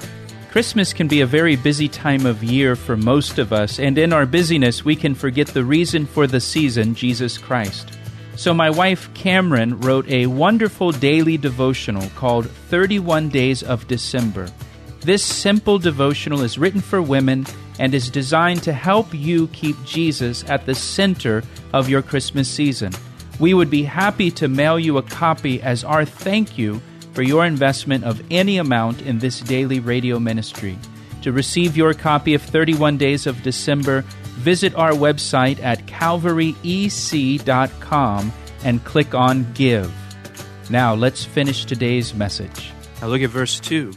Christmas 0.50 0.92
can 0.92 1.06
be 1.06 1.20
a 1.20 1.26
very 1.26 1.56
busy 1.56 1.88
time 1.88 2.26
of 2.26 2.42
year 2.42 2.74
for 2.74 2.96
most 2.96 3.38
of 3.38 3.52
us, 3.52 3.78
and 3.78 3.96
in 3.96 4.12
our 4.12 4.26
busyness, 4.26 4.84
we 4.84 4.96
can 4.96 5.14
forget 5.14 5.46
the 5.48 5.64
reason 5.64 6.06
for 6.06 6.26
the 6.26 6.40
season, 6.40 6.94
Jesus 6.94 7.38
Christ. 7.38 7.98
So, 8.36 8.52
my 8.52 8.68
wife 8.68 9.12
Cameron 9.14 9.78
wrote 9.80 10.08
a 10.08 10.26
wonderful 10.26 10.90
daily 10.90 11.36
devotional 11.36 12.08
called 12.16 12.50
31 12.50 13.28
Days 13.28 13.62
of 13.62 13.86
December. 13.86 14.48
This 15.04 15.22
simple 15.22 15.78
devotional 15.78 16.40
is 16.40 16.56
written 16.56 16.80
for 16.80 17.02
women 17.02 17.44
and 17.78 17.92
is 17.92 18.08
designed 18.08 18.62
to 18.62 18.72
help 18.72 19.12
you 19.12 19.48
keep 19.48 19.76
Jesus 19.84 20.48
at 20.48 20.64
the 20.64 20.74
center 20.74 21.42
of 21.74 21.90
your 21.90 22.00
Christmas 22.00 22.48
season. 22.48 22.90
We 23.38 23.52
would 23.52 23.68
be 23.68 23.82
happy 23.82 24.30
to 24.30 24.48
mail 24.48 24.78
you 24.78 24.96
a 24.96 25.02
copy 25.02 25.60
as 25.60 25.84
our 25.84 26.06
thank 26.06 26.56
you 26.56 26.80
for 27.12 27.20
your 27.20 27.44
investment 27.44 28.04
of 28.04 28.22
any 28.30 28.56
amount 28.56 29.02
in 29.02 29.18
this 29.18 29.40
daily 29.40 29.78
radio 29.78 30.18
ministry. 30.18 30.78
To 31.20 31.32
receive 31.32 31.76
your 31.76 31.92
copy 31.92 32.32
of 32.32 32.40
31 32.40 32.96
Days 32.96 33.26
of 33.26 33.42
December, 33.42 34.06
visit 34.36 34.74
our 34.74 34.92
website 34.92 35.62
at 35.62 35.86
calvaryec.com 35.86 38.32
and 38.64 38.84
click 38.84 39.14
on 39.14 39.52
Give. 39.52 39.92
Now, 40.70 40.94
let's 40.94 41.26
finish 41.26 41.66
today's 41.66 42.14
message. 42.14 42.72
Now, 43.02 43.08
look 43.08 43.20
at 43.20 43.28
verse 43.28 43.60
2. 43.60 43.92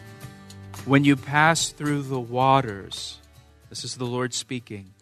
When 0.87 1.03
you 1.03 1.17
pass 1.17 1.67
through 1.71 2.03
the 2.03 2.17
waters, 2.17 3.19
this 3.67 3.83
is 3.83 3.97
the 3.97 4.05
Lord 4.05 4.33
speaking. 4.33 4.93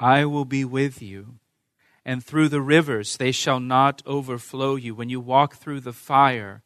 I 0.00 0.24
will 0.24 0.46
be 0.46 0.64
with 0.64 1.02
you, 1.02 1.34
and 2.06 2.24
through 2.24 2.48
the 2.48 2.62
rivers 2.62 3.18
they 3.18 3.30
shall 3.30 3.60
not 3.60 4.00
overflow 4.06 4.76
you. 4.76 4.94
When 4.94 5.10
you 5.10 5.20
walk 5.20 5.56
through 5.56 5.80
the 5.80 5.92
fire, 5.92 6.62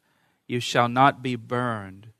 you 0.47 0.61
shall 0.61 0.87
not 0.87 1.21
be 1.21 1.35
burned, 1.35 2.11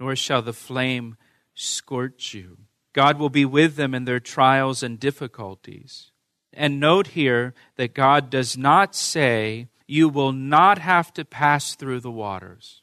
nor 0.00 0.16
shall 0.16 0.40
the 0.40 0.54
flame 0.54 1.18
scorch 1.52 2.32
you. 2.32 2.60
God 2.94 3.18
will 3.18 3.28
be 3.28 3.44
with 3.44 3.76
them 3.76 3.94
in 3.94 4.06
their 4.06 4.18
trials 4.18 4.82
and 4.82 4.98
difficulties. 4.98 6.10
And 6.54 6.80
note 6.80 7.08
here 7.08 7.52
that 7.76 7.92
God 7.92 8.30
does 8.30 8.56
not 8.56 8.94
say, 8.94 9.68
You 9.86 10.08
will 10.08 10.32
not 10.32 10.78
have 10.78 11.12
to 11.12 11.24
pass 11.26 11.74
through 11.74 12.00
the 12.00 12.10
waters. 12.10 12.80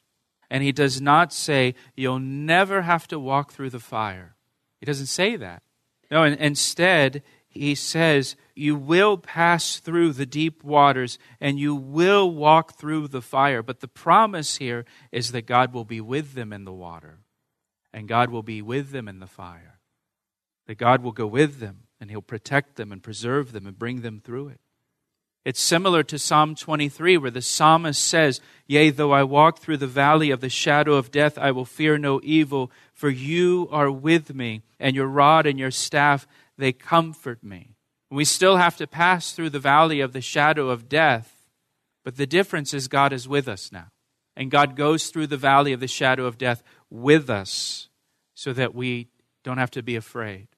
And 0.50 0.62
He 0.62 0.72
does 0.72 1.00
not 1.00 1.32
say, 1.32 1.74
You'll 1.96 2.18
never 2.18 2.82
have 2.82 3.06
to 3.08 3.18
walk 3.18 3.52
through 3.52 3.70
the 3.70 3.80
fire. 3.80 4.36
He 4.80 4.86
doesn't 4.86 5.06
say 5.06 5.36
that. 5.36 5.62
No, 6.10 6.22
instead, 6.24 7.22
he 7.48 7.74
says, 7.74 8.36
You 8.54 8.76
will 8.76 9.18
pass 9.18 9.78
through 9.78 10.12
the 10.12 10.26
deep 10.26 10.62
waters 10.62 11.18
and 11.40 11.58
you 11.58 11.74
will 11.74 12.30
walk 12.30 12.74
through 12.74 13.08
the 13.08 13.22
fire. 13.22 13.62
But 13.62 13.80
the 13.80 13.88
promise 13.88 14.56
here 14.56 14.84
is 15.10 15.32
that 15.32 15.46
God 15.46 15.72
will 15.72 15.84
be 15.84 16.00
with 16.00 16.34
them 16.34 16.52
in 16.52 16.64
the 16.64 16.72
water 16.72 17.18
and 17.92 18.06
God 18.08 18.30
will 18.30 18.42
be 18.42 18.62
with 18.62 18.90
them 18.90 19.08
in 19.08 19.18
the 19.18 19.26
fire. 19.26 19.80
That 20.66 20.76
God 20.76 21.02
will 21.02 21.12
go 21.12 21.26
with 21.26 21.58
them 21.58 21.84
and 22.00 22.10
he'll 22.10 22.22
protect 22.22 22.76
them 22.76 22.92
and 22.92 23.02
preserve 23.02 23.52
them 23.52 23.66
and 23.66 23.78
bring 23.78 24.02
them 24.02 24.20
through 24.20 24.48
it. 24.48 24.60
It's 25.48 25.62
similar 25.62 26.02
to 26.02 26.18
Psalm 26.18 26.54
23, 26.54 27.16
where 27.16 27.30
the 27.30 27.40
psalmist 27.40 28.04
says, 28.04 28.42
Yea, 28.66 28.90
though 28.90 29.12
I 29.12 29.22
walk 29.22 29.60
through 29.60 29.78
the 29.78 29.86
valley 29.86 30.30
of 30.30 30.42
the 30.42 30.50
shadow 30.50 30.92
of 30.92 31.10
death, 31.10 31.38
I 31.38 31.52
will 31.52 31.64
fear 31.64 31.96
no 31.96 32.20
evil, 32.22 32.70
for 32.92 33.08
you 33.08 33.66
are 33.72 33.90
with 33.90 34.34
me, 34.34 34.60
and 34.78 34.94
your 34.94 35.06
rod 35.06 35.46
and 35.46 35.58
your 35.58 35.70
staff, 35.70 36.28
they 36.58 36.72
comfort 36.72 37.42
me. 37.42 37.76
We 38.10 38.26
still 38.26 38.58
have 38.58 38.76
to 38.76 38.86
pass 38.86 39.32
through 39.32 39.48
the 39.48 39.58
valley 39.58 40.02
of 40.02 40.12
the 40.12 40.20
shadow 40.20 40.68
of 40.68 40.86
death, 40.86 41.48
but 42.04 42.18
the 42.18 42.26
difference 42.26 42.74
is 42.74 42.86
God 42.86 43.14
is 43.14 43.26
with 43.26 43.48
us 43.48 43.72
now. 43.72 43.86
And 44.36 44.50
God 44.50 44.76
goes 44.76 45.06
through 45.06 45.28
the 45.28 45.38
valley 45.38 45.72
of 45.72 45.80
the 45.80 45.88
shadow 45.88 46.26
of 46.26 46.36
death 46.36 46.62
with 46.90 47.30
us 47.30 47.88
so 48.34 48.52
that 48.52 48.74
we 48.74 49.08
don't 49.44 49.56
have 49.56 49.70
to 49.70 49.82
be 49.82 49.96
afraid. 49.96 50.48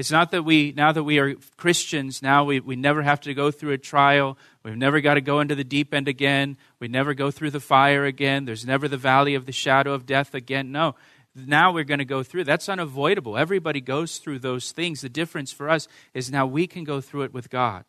It's 0.00 0.10
not 0.10 0.30
that 0.30 0.46
we, 0.46 0.72
now 0.74 0.92
that 0.92 1.04
we 1.04 1.18
are 1.18 1.34
Christians, 1.58 2.22
now 2.22 2.44
we, 2.44 2.58
we 2.58 2.74
never 2.74 3.02
have 3.02 3.20
to 3.20 3.34
go 3.34 3.50
through 3.50 3.72
a 3.72 3.78
trial. 3.78 4.38
We've 4.62 4.74
never 4.74 5.02
got 5.02 5.14
to 5.14 5.20
go 5.20 5.40
into 5.40 5.54
the 5.54 5.62
deep 5.62 5.92
end 5.92 6.08
again. 6.08 6.56
We 6.78 6.88
never 6.88 7.12
go 7.12 7.30
through 7.30 7.50
the 7.50 7.60
fire 7.60 8.06
again. 8.06 8.46
There's 8.46 8.64
never 8.64 8.88
the 8.88 8.96
valley 8.96 9.34
of 9.34 9.44
the 9.44 9.52
shadow 9.52 9.92
of 9.92 10.06
death 10.06 10.34
again. 10.34 10.72
No. 10.72 10.94
Now 11.34 11.70
we're 11.70 11.84
going 11.84 11.98
to 11.98 12.06
go 12.06 12.22
through. 12.22 12.44
That's 12.44 12.70
unavoidable. 12.70 13.36
Everybody 13.36 13.82
goes 13.82 14.16
through 14.16 14.38
those 14.38 14.72
things. 14.72 15.02
The 15.02 15.10
difference 15.10 15.52
for 15.52 15.68
us 15.68 15.86
is 16.14 16.32
now 16.32 16.46
we 16.46 16.66
can 16.66 16.84
go 16.84 17.02
through 17.02 17.24
it 17.24 17.34
with 17.34 17.50
God, 17.50 17.84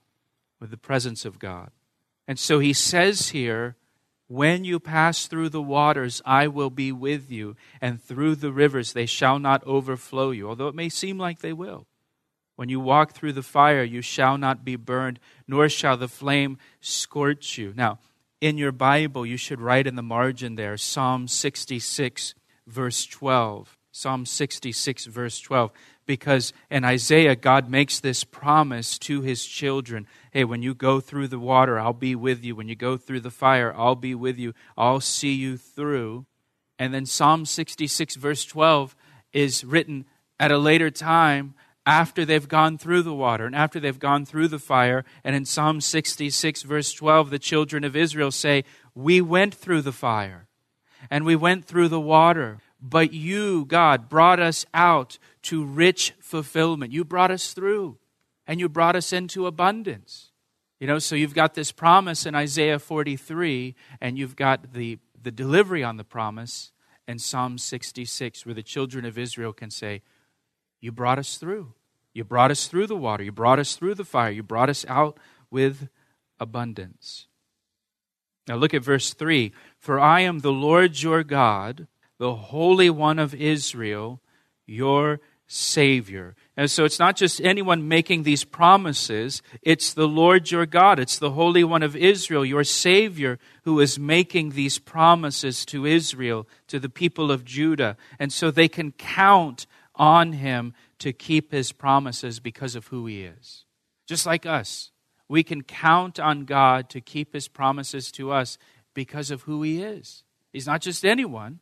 with 0.60 0.70
the 0.70 0.76
presence 0.76 1.24
of 1.24 1.40
God. 1.40 1.72
And 2.28 2.38
so 2.38 2.60
he 2.60 2.74
says 2.74 3.30
here, 3.30 3.78
when 4.28 4.66
you 4.66 4.82
pass 4.82 5.28
through 5.28 5.48
the 5.48 5.62
waters, 5.62 6.22
I 6.26 6.48
will 6.48 6.70
be 6.70 6.92
with 6.92 7.32
you, 7.32 7.56
and 7.80 8.04
through 8.04 8.36
the 8.36 8.52
rivers, 8.52 8.92
they 8.92 9.06
shall 9.06 9.40
not 9.40 9.66
overflow 9.66 10.32
you, 10.32 10.50
although 10.50 10.68
it 10.68 10.76
may 10.76 10.90
seem 10.90 11.18
like 11.18 11.40
they 11.40 11.54
will. 11.54 11.88
When 12.62 12.70
you 12.70 12.80
walk 12.80 13.14
through 13.14 13.34
the 13.34 13.42
fire, 13.42 13.82
you 13.82 14.04
shall 14.04 14.38
not 14.38 14.64
be 14.64 14.76
burned, 14.76 15.20
nor 15.48 15.68
shall 15.68 15.98
the 15.98 16.08
flame 16.08 16.60
scorch 16.80 17.58
you. 17.58 17.74
Now, 17.76 17.98
in 18.40 18.60
your 18.60 18.72
Bible, 18.72 19.26
you 19.26 19.36
should 19.36 19.60
write 19.60 19.88
in 19.88 19.96
the 19.96 20.04
margin 20.04 20.58
there 20.58 20.78
Psalm 20.78 21.28
66, 21.28 22.36
verse 22.68 23.08
12. 23.08 23.80
Psalm 23.92 24.28
66, 24.28 25.06
verse 25.08 25.40
12. 25.40 25.72
Because 26.06 26.54
in 26.70 26.84
Isaiah, 26.84 27.36
God 27.36 27.68
makes 27.68 28.00
this 28.00 28.24
promise 28.24 29.00
to 29.00 29.22
his 29.22 29.44
children 29.44 30.06
Hey, 30.30 30.44
when 30.44 30.62
you 30.62 30.76
go 30.76 31.00
through 31.00 31.30
the 31.30 31.40
water, 31.40 31.80
I'll 31.80 31.94
be 31.94 32.14
with 32.14 32.46
you. 32.46 32.56
When 32.56 32.68
you 32.68 32.76
go 32.76 32.96
through 32.96 33.22
the 33.22 33.32
fire, 33.32 33.74
I'll 33.76 33.96
be 33.96 34.14
with 34.14 34.38
you. 34.38 34.54
I'll 34.78 35.00
see 35.02 35.34
you 35.34 35.58
through. 35.58 36.28
And 36.78 36.94
then 36.94 37.08
Psalm 37.08 37.48
66, 37.48 38.18
verse 38.18 38.46
12, 38.46 38.96
is 39.34 39.66
written 39.66 40.06
at 40.40 40.52
a 40.52 40.60
later 40.60 40.92
time 40.92 41.56
after 41.86 42.26
they've 42.26 42.48
gone 42.48 42.78
through 42.78 43.04
the 43.04 43.14
water 43.14 43.46
and 43.46 43.56
after 43.56 43.80
they've 43.80 44.00
gone 44.00 44.26
through 44.26 44.48
the 44.48 44.60
fire. 44.60 45.04
And 45.24 45.36
in 45.36 45.46
Psalm 45.46 45.82
66, 45.82 46.64
verse 46.64 46.94
12, 46.94 47.30
the 47.30 47.40
children 47.40 47.84
of 47.84 47.96
Israel 47.96 48.32
say, 48.32 48.64
We 48.94 49.22
went 49.22 49.54
through 49.54 49.82
the 49.82 49.92
fire 49.92 50.48
and 51.10 51.26
we 51.26 51.36
went 51.36 51.66
through 51.66 51.88
the 51.90 52.00
water, 52.00 52.60
but 52.80 53.14
you, 53.14 53.66
God, 53.66 54.10
brought 54.10 54.40
us 54.40 54.66
out 54.74 55.18
to 55.44 55.64
rich 55.64 56.14
fulfillment. 56.20 56.92
You 56.92 57.04
brought 57.04 57.32
us 57.32 57.54
through 57.54 57.98
and 58.46 58.60
you 58.60 58.70
brought 58.70 58.96
us 58.96 59.12
into 59.12 59.48
abundance. 59.48 60.32
You 60.80 60.88
know, 60.88 61.00
so 61.00 61.16
you've 61.16 61.36
got 61.36 61.54
this 61.54 61.72
promise 61.72 62.26
in 62.26 62.34
Isaiah 62.34 62.80
43, 62.80 63.76
and 64.02 64.18
you've 64.18 64.36
got 64.36 64.74
the, 64.74 64.98
the 65.22 65.30
delivery 65.30 65.84
on 65.84 65.98
the 65.98 66.04
promise 66.04 66.72
in 67.08 67.20
Psalm 67.20 67.60
66, 67.60 68.48
where 68.48 68.56
the 68.56 68.64
children 68.64 69.06
of 69.06 69.16
Israel 69.16 69.54
can 69.54 69.70
say, 69.70 70.02
you 70.82 70.92
brought 70.92 71.20
us 71.20 71.38
through. 71.38 71.74
You 72.14 72.24
brought 72.24 72.52
us 72.52 72.68
through 72.68 72.88
the 72.88 72.96
water. 72.98 73.24
You 73.24 73.32
brought 73.32 73.60
us 73.60 73.76
through 73.76 73.96
the 73.96 74.04
fire. 74.04 74.32
You 74.32 74.44
brought 74.44 74.70
us 74.70 74.86
out 74.90 75.18
with 75.50 75.88
abundance. 76.40 77.28
Now 78.48 78.56
look 78.56 78.74
at 78.74 78.84
verse 78.84 79.14
3 79.14 79.54
For 79.78 80.00
I 80.00 80.22
am 80.22 80.40
the 80.40 80.52
Lord 80.52 81.02
your 81.02 81.24
God, 81.24 81.88
the 82.18 82.36
Holy 82.36 82.90
One 82.90 83.20
of 83.20 83.34
Israel, 83.34 84.22
your 84.66 85.22
Savior. 85.48 86.36
And 86.56 86.72
so 86.72 86.86
it's 86.86 87.00
not 87.00 87.18
just 87.18 87.42
anyone 87.42 87.88
making 87.88 88.24
these 88.24 88.44
promises, 88.44 89.42
it's 89.62 89.94
the 89.94 90.08
Lord 90.08 90.50
your 90.50 90.66
God, 90.66 90.98
it's 90.98 91.20
the 91.20 91.32
Holy 91.32 91.64
One 91.64 91.84
of 91.84 91.96
Israel, 91.96 92.46
your 92.46 92.64
Savior, 92.64 93.38
who 93.64 93.80
is 93.80 94.00
making 94.00 94.52
these 94.52 94.80
promises 94.80 95.66
to 95.66 95.86
Israel, 95.86 96.48
to 96.68 96.80
the 96.80 96.90
people 96.90 97.32
of 97.32 97.46
Judah. 97.46 97.98
And 98.18 98.32
so 98.32 98.50
they 98.50 98.68
can 98.68 98.94
count 98.94 99.68
on 99.96 100.34
him 100.34 100.74
to 101.00 101.14
keep 101.14 101.52
his 101.52 101.72
promises 101.72 102.40
because 102.40 102.76
of 102.76 102.88
who 102.88 103.06
he 103.06 103.24
is. 103.24 103.66
Just 104.08 104.26
like 104.26 104.46
us, 104.46 104.92
we 105.28 105.44
can 105.44 105.64
count 105.64 106.20
on 106.20 106.46
God 106.46 106.90
to 106.90 107.02
keep 107.02 107.34
his 107.34 107.48
promises 107.48 108.12
to 108.14 108.32
us 108.32 108.58
because 108.94 109.32
of 109.32 109.44
who 109.44 109.64
he 109.64 109.82
is. 109.82 110.24
He's 110.52 110.68
not 110.68 110.82
just 110.82 111.06
anyone 111.06 111.60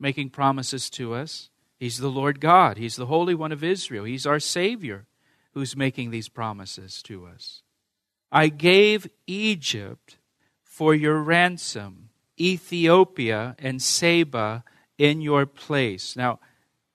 making 0.00 0.30
promises 0.30 0.90
to 0.90 1.14
us, 1.14 1.50
he's 1.78 1.98
the 1.98 2.10
Lord 2.10 2.40
God, 2.40 2.78
he's 2.78 2.96
the 2.96 3.06
Holy 3.06 3.34
One 3.34 3.52
of 3.52 3.62
Israel, 3.62 4.04
he's 4.04 4.26
our 4.26 4.40
Savior 4.40 5.06
who's 5.52 5.76
making 5.76 6.10
these 6.10 6.28
promises 6.28 7.02
to 7.02 7.26
us. 7.26 7.62
I 8.30 8.48
gave 8.48 9.06
Egypt 9.26 10.16
for 10.62 10.94
your 10.94 11.20
ransom, 11.20 12.08
Ethiopia 12.40 13.54
and 13.58 13.82
Seba 13.82 14.64
in 14.96 15.20
your 15.20 15.44
place. 15.44 16.16
Now, 16.16 16.40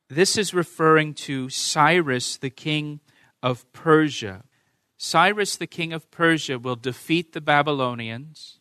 this 0.09 0.37
is 0.37 0.53
referring 0.53 1.13
to 1.13 1.49
Cyrus, 1.49 2.37
the 2.37 2.49
king 2.49 3.01
of 3.43 3.71
Persia. 3.73 4.43
Cyrus, 4.97 5.57
the 5.57 5.67
king 5.67 5.93
of 5.93 6.09
Persia, 6.09 6.57
will 6.57 6.75
defeat 6.75 7.33
the 7.33 7.41
Babylonians. 7.41 8.59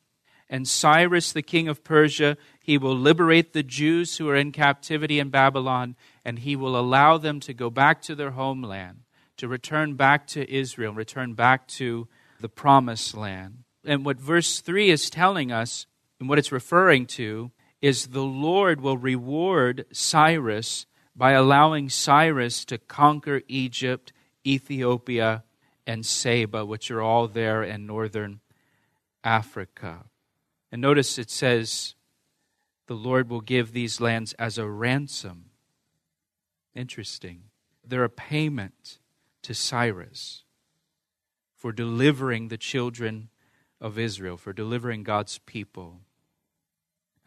And 0.49 0.69
Cyrus, 0.69 1.33
the 1.33 1.43
king 1.43 1.67
of 1.69 1.83
Persia, 1.83 2.37
he 2.61 2.79
will 2.79 2.97
liberate 2.97 3.53
the 3.53 3.63
Jews 3.63 4.19
who 4.19 4.29
are 4.29 4.37
in 4.37 4.53
captivity 4.53 5.19
in 5.19 5.31
Babylon, 5.31 5.97
and 6.25 6.41
he 6.41 6.57
will 6.57 6.79
allow 6.79 7.19
them 7.19 7.41
to 7.41 7.55
go 7.55 7.71
back 7.71 8.03
to 8.03 8.15
their 8.15 8.33
homeland, 8.33 9.01
to 9.39 9.49
return 9.49 9.95
back 9.95 10.27
to 10.29 10.53
Israel, 10.53 10.93
return 10.93 11.35
back 11.35 11.67
to 11.69 12.07
the 12.41 12.49
promised 12.49 13.17
land. 13.17 13.65
And 13.85 14.05
what 14.05 14.21
verse 14.21 14.61
3 14.61 14.91
is 14.91 15.11
telling 15.11 15.51
us, 15.51 15.87
and 16.21 16.29
what 16.29 16.39
it's 16.39 16.53
referring 16.53 17.07
to, 17.07 17.51
is 17.81 18.09
the 18.09 18.23
Lord 18.23 18.81
will 18.81 18.99
reward 18.99 19.87
Cyrus 19.93 20.87
by 21.17 21.33
allowing 21.33 21.89
Cyrus 21.89 22.65
to 22.67 22.77
conquer 22.77 23.41
Egypt, 23.49 24.13
Ethiopia, 24.47 25.45
and 25.87 26.05
Seba, 26.05 26.67
which 26.67 26.91
are 26.91 27.01
all 27.01 27.27
there 27.27 27.63
in 27.63 27.87
northern 27.87 28.41
Africa. 29.25 30.05
And 30.71 30.83
notice 30.83 31.19
it 31.19 31.31
says, 31.31 31.95
the 32.87 32.95
Lord 32.95 33.31
will 33.31 33.41
give 33.41 33.73
these 33.73 34.01
lands 34.01 34.33
as 34.35 34.59
a 34.59 34.67
ransom. 34.67 35.47
Interesting. 36.75 37.45
They're 37.85 38.05
a 38.05 38.11
payment 38.11 38.99
to 39.43 39.55
Cyrus 39.55 40.45
for 41.55 41.73
delivering 41.73 42.49
the 42.49 42.59
children 42.59 43.29
of 43.81 43.99
Israel, 43.99 44.37
for 44.37 44.53
delivering 44.53 45.03
God's 45.03 45.39
people. 45.39 46.01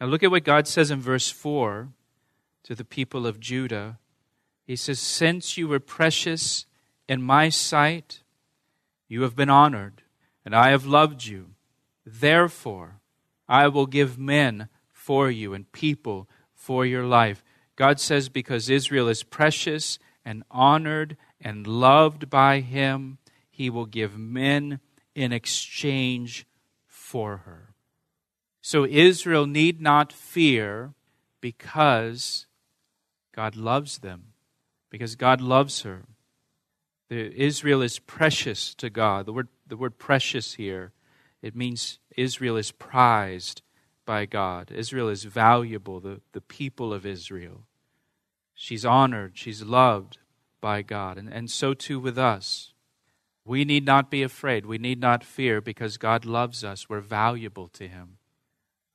Now 0.00 0.06
look 0.06 0.22
at 0.22 0.30
what 0.30 0.44
God 0.44 0.68
says 0.68 0.90
in 0.90 1.00
verse 1.00 1.30
4 1.30 1.88
to 2.64 2.74
the 2.74 2.84
people 2.84 3.26
of 3.26 3.40
Judah. 3.40 3.98
He 4.66 4.76
says, 4.76 5.00
Since 5.00 5.56
you 5.56 5.68
were 5.68 5.80
precious 5.80 6.66
in 7.08 7.22
my 7.22 7.48
sight, 7.48 8.22
you 9.08 9.22
have 9.22 9.34
been 9.34 9.50
honored, 9.50 10.02
and 10.44 10.54
I 10.54 10.70
have 10.70 10.86
loved 10.86 11.26
you. 11.26 11.50
Therefore, 12.06 13.00
I 13.48 13.68
will 13.68 13.86
give 13.86 14.18
men 14.18 14.68
for 14.92 15.30
you 15.30 15.54
and 15.54 15.70
people 15.72 16.28
for 16.54 16.86
your 16.86 17.04
life. 17.04 17.42
God 17.74 17.98
says, 17.98 18.28
because 18.28 18.70
Israel 18.70 19.08
is 19.08 19.22
precious 19.22 19.98
and 20.24 20.44
honored 20.50 21.16
and 21.40 21.66
loved 21.66 22.30
by 22.30 22.60
him, 22.60 23.18
he 23.50 23.70
will 23.70 23.86
give 23.86 24.18
men 24.18 24.80
in 25.14 25.32
exchange 25.32 26.46
for 26.86 27.38
her. 27.38 27.74
So 28.60 28.84
Israel 28.84 29.46
need 29.46 29.80
not 29.80 30.12
fear 30.12 30.92
because 31.40 32.46
God 33.32 33.56
loves 33.56 33.98
them 33.98 34.32
because 34.90 35.14
God 35.14 35.40
loves 35.40 35.82
her. 35.82 36.02
The, 37.08 37.32
Israel 37.40 37.82
is 37.82 37.98
precious 37.98 38.74
to 38.76 38.90
God. 38.90 39.26
The 39.26 39.32
word, 39.32 39.48
the 39.66 39.76
word 39.76 39.98
precious 39.98 40.54
here, 40.54 40.92
it 41.42 41.56
means 41.56 41.98
Israel 42.16 42.56
is 42.56 42.72
prized 42.72 43.62
by 44.04 44.26
God. 44.26 44.70
Israel 44.72 45.08
is 45.08 45.24
valuable, 45.24 46.00
the, 46.00 46.20
the 46.32 46.40
people 46.40 46.92
of 46.92 47.06
Israel. 47.06 47.62
She's 48.54 48.84
honored, 48.84 49.32
she's 49.38 49.62
loved 49.62 50.18
by 50.60 50.82
God. 50.82 51.16
And, 51.16 51.32
and 51.32 51.50
so 51.50 51.74
too 51.74 51.98
with 51.98 52.18
us. 52.18 52.72
We 53.44 53.64
need 53.64 53.86
not 53.86 54.10
be 54.10 54.22
afraid. 54.22 54.66
We 54.66 54.78
need 54.78 55.00
not 55.00 55.24
fear 55.24 55.60
because 55.60 55.96
God 55.96 56.24
loves 56.24 56.62
us. 56.62 56.88
We're 56.88 57.00
valuable 57.00 57.68
to 57.68 57.88
Him. 57.88 58.18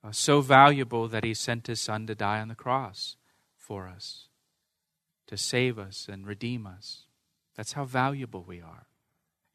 Uh, 0.04 0.12
so 0.12 0.40
valuable 0.42 1.08
that 1.08 1.24
He 1.24 1.34
sent 1.34 1.68
His 1.68 1.82
Son 1.82 2.06
to 2.08 2.16
die 2.16 2.40
on 2.40 2.48
the 2.48 2.56
cross 2.56 3.18
for 3.66 3.88
us, 3.88 4.28
to 5.28 5.38
save 5.38 5.80
us 5.80 6.08
and 6.12 6.28
redeem 6.28 6.68
us. 6.68 7.06
That's 7.56 7.74
how 7.74 7.86
valuable 7.86 8.44
we 8.48 8.62
are. 8.62 8.86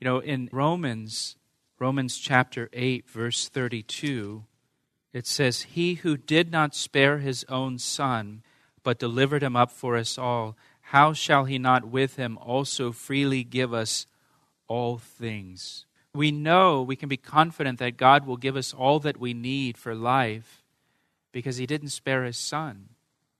You 0.00 0.06
know, 0.06 0.18
in 0.18 0.48
Romans, 0.52 1.36
Romans 1.78 2.18
chapter 2.18 2.68
8, 2.72 3.08
verse 3.08 3.48
32, 3.48 4.44
it 5.12 5.26
says, 5.26 5.62
He 5.62 5.94
who 5.94 6.16
did 6.16 6.50
not 6.50 6.74
spare 6.74 7.18
his 7.18 7.44
own 7.48 7.78
son, 7.78 8.42
but 8.82 8.98
delivered 8.98 9.42
him 9.42 9.54
up 9.54 9.70
for 9.70 9.96
us 9.96 10.18
all, 10.18 10.56
how 10.80 11.12
shall 11.12 11.44
he 11.44 11.58
not 11.58 11.84
with 11.84 12.16
him 12.16 12.36
also 12.38 12.90
freely 12.90 13.44
give 13.44 13.72
us 13.72 14.06
all 14.66 14.98
things? 14.98 15.86
We 16.14 16.32
know, 16.32 16.82
we 16.82 16.96
can 16.96 17.08
be 17.08 17.16
confident 17.16 17.78
that 17.78 17.96
God 17.96 18.26
will 18.26 18.36
give 18.36 18.56
us 18.56 18.74
all 18.74 18.98
that 19.00 19.20
we 19.20 19.34
need 19.34 19.78
for 19.78 19.94
life 19.94 20.64
because 21.30 21.58
he 21.58 21.66
didn't 21.66 21.90
spare 21.90 22.24
his 22.24 22.36
son. 22.36 22.88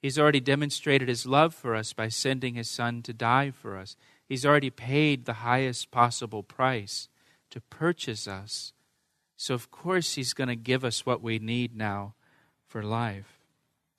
He's 0.00 0.18
already 0.18 0.40
demonstrated 0.40 1.08
his 1.08 1.26
love 1.26 1.54
for 1.54 1.74
us 1.74 1.92
by 1.92 2.08
sending 2.08 2.54
his 2.54 2.70
son 2.70 3.02
to 3.02 3.12
die 3.12 3.50
for 3.50 3.76
us. 3.76 3.96
He's 4.26 4.46
already 4.46 4.70
paid 4.70 5.24
the 5.24 5.34
highest 5.34 5.90
possible 5.90 6.42
price 6.42 7.08
to 7.50 7.60
purchase 7.60 8.26
us. 8.26 8.72
So, 9.36 9.54
of 9.54 9.70
course, 9.70 10.14
He's 10.14 10.34
going 10.34 10.48
to 10.48 10.54
give 10.56 10.84
us 10.84 11.04
what 11.04 11.22
we 11.22 11.38
need 11.38 11.76
now 11.76 12.14
for 12.66 12.82
life. 12.82 13.40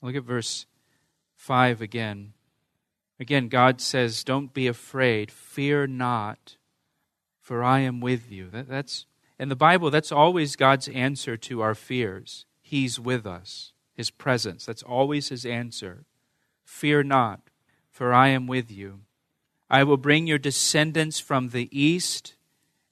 Look 0.02 0.16
at 0.16 0.24
verse 0.24 0.66
5 1.36 1.82
again. 1.82 2.34
Again, 3.20 3.50
God 3.50 3.82
says, 3.82 4.24
Don't 4.24 4.54
be 4.54 4.68
afraid, 4.68 5.32
fear 5.32 5.86
not, 5.86 6.58
for 7.40 7.64
I 7.64 7.80
am 7.80 8.00
with 8.00 8.32
you. 8.32 8.50
That, 8.52 8.70
that's 8.70 9.06
in 9.38 9.50
the 9.50 9.56
Bible, 9.56 9.90
that's 9.90 10.12
always 10.12 10.56
God's 10.56 10.88
answer 10.88 11.36
to 11.38 11.62
our 11.62 11.76
fears. 11.76 12.46
He's 12.62 13.00
with 13.00 13.26
us, 13.26 13.71
His 13.94 14.10
presence. 14.10 14.66
That's 14.66 14.84
always 14.84 15.30
His 15.30 15.46
answer. 15.46 16.06
Fear 16.64 17.04
not, 17.04 17.42
for 17.92 18.14
I 18.14 18.30
am 18.30 18.48
with 18.48 18.72
you. 18.72 19.02
I 19.70 19.84
will 19.84 19.98
bring 19.98 20.28
your 20.28 20.38
descendants 20.38 21.20
from 21.20 21.50
the 21.50 21.70
east 21.72 22.36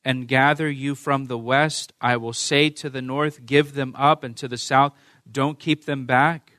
and 0.05 0.27
gather 0.27 0.69
you 0.69 0.95
from 0.95 1.25
the 1.25 1.37
west. 1.37 1.93
I 1.99 2.17
will 2.17 2.33
say 2.33 2.69
to 2.71 2.89
the 2.89 3.01
north, 3.01 3.45
Give 3.45 3.73
them 3.73 3.93
up, 3.97 4.23
and 4.23 4.35
to 4.37 4.47
the 4.47 4.57
south, 4.57 4.93
Don't 5.29 5.59
keep 5.59 5.85
them 5.85 6.05
back. 6.05 6.53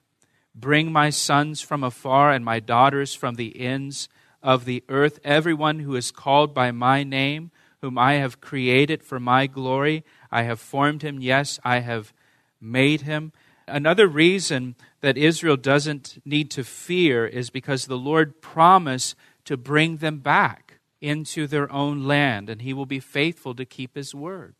Bring 0.54 0.92
my 0.92 1.10
sons 1.10 1.60
from 1.60 1.82
afar 1.84 2.32
and 2.32 2.44
my 2.44 2.60
daughters 2.60 3.14
from 3.14 3.36
the 3.36 3.58
ends 3.60 4.08
of 4.42 4.64
the 4.64 4.84
earth, 4.88 5.18
everyone 5.24 5.80
who 5.80 5.94
is 5.96 6.10
called 6.10 6.54
by 6.54 6.70
my 6.70 7.02
name 7.02 7.50
whom 7.80 7.98
I 7.98 8.14
have 8.14 8.40
created 8.40 9.02
for 9.02 9.18
my 9.18 9.46
glory. 9.46 10.04
I 10.30 10.42
have 10.42 10.60
formed 10.60 11.02
him. 11.02 11.20
Yes, 11.20 11.58
I 11.64 11.80
have 11.80 12.12
made 12.60 13.02
him. 13.02 13.32
Another 13.70 14.06
reason 14.06 14.74
that 15.00 15.16
Israel 15.16 15.56
doesn't 15.56 16.20
need 16.24 16.50
to 16.52 16.64
fear 16.64 17.26
is 17.26 17.50
because 17.50 17.86
the 17.86 17.98
Lord 17.98 18.42
promised 18.42 19.14
to 19.44 19.56
bring 19.56 19.98
them 19.98 20.18
back 20.18 20.78
into 21.00 21.46
their 21.46 21.70
own 21.72 22.04
land, 22.04 22.50
and 22.50 22.62
he 22.62 22.74
will 22.74 22.86
be 22.86 23.00
faithful 23.00 23.54
to 23.54 23.64
keep 23.64 23.94
his 23.94 24.14
word. 24.14 24.54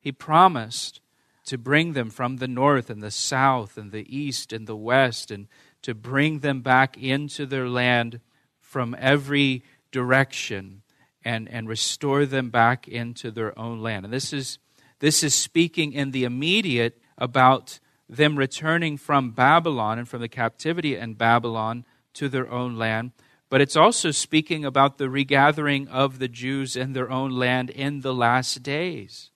He 0.00 0.12
promised 0.12 1.00
to 1.46 1.58
bring 1.58 1.92
them 1.92 2.10
from 2.10 2.38
the 2.38 2.48
north 2.48 2.90
and 2.90 3.02
the 3.02 3.10
south 3.10 3.76
and 3.76 3.92
the 3.92 4.16
east 4.16 4.52
and 4.52 4.66
the 4.66 4.76
west, 4.76 5.30
and 5.30 5.46
to 5.82 5.94
bring 5.94 6.40
them 6.40 6.62
back 6.62 6.96
into 6.96 7.46
their 7.46 7.68
land 7.68 8.20
from 8.60 8.96
every 8.98 9.62
direction 9.92 10.82
and, 11.24 11.48
and 11.48 11.68
restore 11.68 12.26
them 12.26 12.50
back 12.50 12.88
into 12.88 13.30
their 13.30 13.56
own 13.58 13.80
land. 13.80 14.04
And 14.04 14.12
this 14.12 14.32
is, 14.32 14.58
this 14.98 15.22
is 15.22 15.34
speaking 15.34 15.92
in 15.92 16.10
the 16.10 16.24
immediate 16.24 17.00
about 17.16 17.78
them 18.08 18.36
returning 18.36 18.96
from 18.96 19.30
Babylon 19.30 19.98
and 19.98 20.08
from 20.08 20.20
the 20.20 20.28
captivity 20.28 20.96
in 20.96 21.14
Babylon 21.14 21.84
to 22.14 22.28
their 22.28 22.50
own 22.50 22.76
land. 22.76 23.12
But 23.48 23.60
it's 23.60 23.76
also 23.76 24.10
speaking 24.10 24.64
about 24.64 24.98
the 24.98 25.08
regathering 25.08 25.88
of 25.88 26.18
the 26.18 26.28
Jews 26.28 26.76
in 26.76 26.92
their 26.92 27.10
own 27.10 27.30
land 27.30 27.70
in 27.70 28.00
the 28.00 28.14
last 28.14 28.62
days. 28.62 29.30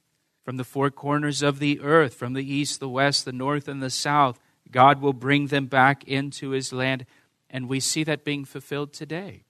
From 0.45 0.57
the 0.57 0.65
four 0.65 0.91
corners 0.91 1.43
of 1.43 1.59
the 1.59 1.81
earth, 1.81 2.15
from 2.15 2.33
the 2.33 2.53
east, 2.53 2.81
the 2.81 2.89
west, 2.89 3.25
the 3.25 3.33
north, 3.33 3.69
and 3.69 3.83
the 3.83 3.91
south, 3.91 4.41
God 4.71 5.01
will 5.01 5.13
bring 5.13 5.49
them 5.49 5.67
back 5.67 6.05
into 6.05 6.51
his 6.51 6.73
land. 6.73 7.07
And 7.51 7.69
we 7.69 7.81
see 7.81 8.03
that 8.05 8.25
being 8.25 8.45
fulfilled 8.45 8.93
today 8.93 9.45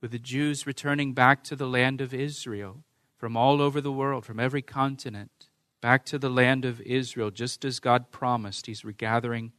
with 0.00 0.10
the 0.10 0.18
Jews 0.18 0.66
returning 0.66 1.14
back 1.14 1.42
to 1.44 1.56
the 1.56 1.66
land 1.66 2.00
of 2.00 2.12
Israel 2.12 2.84
from 3.16 3.38
all 3.38 3.62
over 3.62 3.80
the 3.80 3.92
world, 3.92 4.26
from 4.26 4.38
every 4.38 4.60
continent, 4.60 5.48
back 5.84 6.06
to 6.06 6.18
the 6.18 6.30
land 6.30 6.64
of 6.64 6.80
Israel, 6.80 7.30
just 7.30 7.62
as 7.62 7.78
God 7.78 8.10
promised. 8.10 8.64
He's 8.64 8.86
regathering 8.86 9.52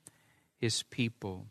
his 0.57 0.81
people. 0.81 1.45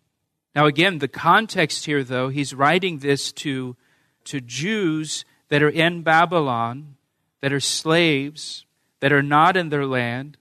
Now, 0.52 0.66
again, 0.66 0.98
the 0.98 1.06
context 1.06 1.86
here, 1.86 2.02
though, 2.02 2.28
he's 2.28 2.52
writing 2.52 2.98
this 2.98 3.30
to, 3.34 3.76
to 4.24 4.40
Jews 4.40 5.24
that 5.48 5.62
are 5.62 5.68
in 5.68 6.02
Babylon, 6.02 6.96
that 7.40 7.52
are 7.52 7.60
slaves, 7.60 8.66
that 8.98 9.12
are 9.12 9.22
not 9.22 9.56
in 9.56 9.68
their 9.68 9.86
land. 9.86 10.38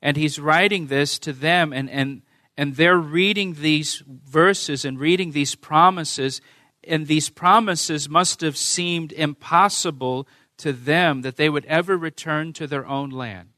And 0.00 0.16
he's 0.16 0.38
writing 0.38 0.86
this 0.86 1.18
to 1.18 1.32
them, 1.32 1.72
and, 1.72 1.90
and, 1.90 2.22
and 2.56 2.76
they're 2.76 2.96
reading 2.96 3.54
these 3.54 4.04
verses 4.06 4.84
and 4.84 5.00
reading 5.00 5.32
these 5.32 5.56
promises, 5.56 6.40
and 6.84 7.08
these 7.08 7.28
promises 7.28 8.08
must 8.08 8.40
have 8.40 8.56
seemed 8.56 9.10
impossible 9.10 10.28
to 10.58 10.72
them 10.72 11.22
that 11.22 11.34
they 11.34 11.48
would 11.48 11.64
ever 11.64 11.96
return 11.96 12.52
to 12.52 12.68
their 12.68 12.86
own 12.86 13.10
land. 13.10 13.48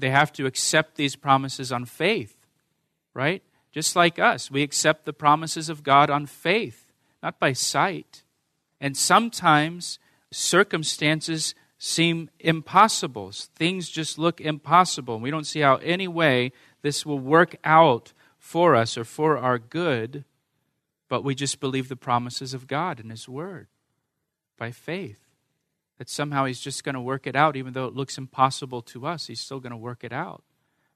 They 0.00 0.10
have 0.10 0.32
to 0.34 0.46
accept 0.46 0.96
these 0.96 1.16
promises 1.16 1.70
on 1.70 1.84
faith, 1.84 2.36
right? 3.14 3.42
Just 3.72 3.94
like 3.94 4.18
us, 4.18 4.50
we 4.50 4.62
accept 4.62 5.04
the 5.04 5.12
promises 5.12 5.68
of 5.68 5.82
God 5.82 6.10
on 6.10 6.26
faith, 6.26 6.92
not 7.22 7.38
by 7.38 7.52
sight. 7.52 8.24
And 8.80 8.96
sometimes 8.96 9.98
circumstances 10.32 11.54
seem 11.78 12.30
impossible. 12.40 13.30
Things 13.32 13.88
just 13.88 14.18
look 14.18 14.40
impossible. 14.40 15.20
We 15.20 15.30
don't 15.30 15.46
see 15.46 15.60
how 15.60 15.76
any 15.76 16.08
way 16.08 16.52
this 16.82 17.06
will 17.06 17.18
work 17.18 17.56
out 17.62 18.12
for 18.38 18.74
us 18.74 18.98
or 18.98 19.04
for 19.04 19.38
our 19.38 19.58
good 19.58 20.24
but 21.10 21.24
we 21.24 21.34
just 21.34 21.60
believe 21.60 21.88
the 21.88 21.96
promises 21.96 22.54
of 22.54 22.68
God 22.68 23.00
and 23.00 23.10
His 23.10 23.28
Word 23.28 23.66
by 24.56 24.70
faith. 24.70 25.18
That 26.00 26.08
somehow 26.08 26.46
He's 26.46 26.60
just 26.60 26.82
going 26.82 26.94
to 26.94 27.00
work 27.00 27.26
it 27.26 27.36
out, 27.36 27.56
even 27.56 27.74
though 27.74 27.84
it 27.84 27.94
looks 27.94 28.16
impossible 28.16 28.80
to 28.80 29.06
us, 29.06 29.26
He's 29.26 29.40
still 29.40 29.60
going 29.60 29.72
to 29.72 29.76
work 29.76 30.02
it 30.02 30.14
out 30.14 30.42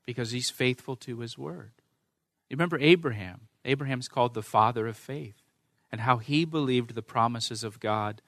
because 0.06 0.30
He's 0.30 0.48
faithful 0.48 0.96
to 0.96 1.18
His 1.18 1.36
Word. 1.36 1.72
You 2.48 2.56
remember 2.56 2.78
Abraham? 2.78 3.42
Abraham's 3.66 4.08
called 4.08 4.32
the 4.32 4.42
father 4.42 4.86
of 4.86 4.96
faith, 4.96 5.36
and 5.92 6.00
how 6.00 6.16
he 6.16 6.46
believed 6.46 6.94
the 6.94 7.02
promises 7.02 7.64
of 7.64 7.80
God, 7.80 8.22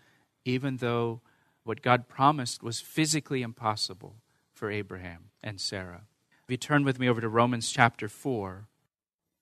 even 0.45 0.77
though 0.77 1.23
what 1.65 1.81
God 1.81 2.09
promised 2.09 2.63
was 2.63 2.83
physically 2.83 3.41
impossible 3.41 4.17
for 4.53 4.71
Abraham 4.71 5.31
and 5.43 5.59
Sarah. 5.59 6.03
If 6.45 6.51
you 6.51 6.59
turn 6.59 6.85
with 6.85 6.99
me 6.99 7.09
over 7.09 7.23
to 7.23 7.29
Romans 7.29 7.73
chapter 7.73 8.09
4, 8.09 8.67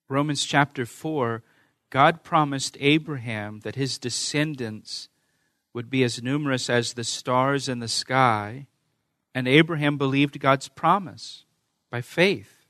Romans 0.09 0.45
chapter 0.45 0.87
4 0.87 1.43
God 1.91 2.25
promised 2.25 2.77
Abraham 2.81 3.61
that 3.61 3.77
his 3.77 3.99
descendants 3.99 5.09
would 5.75 5.91
be 5.91 6.05
as 6.05 6.23
numerous 6.23 6.71
as 6.71 6.93
the 6.93 7.05
stars 7.05 7.69
in 7.69 7.81
the 7.81 7.89
sky, 7.89 8.67
and 9.35 9.49
Abraham 9.49 9.99
believed 9.99 10.39
God's 10.39 10.69
promise 10.69 11.45
by 11.91 12.01
faith. 12.01 12.65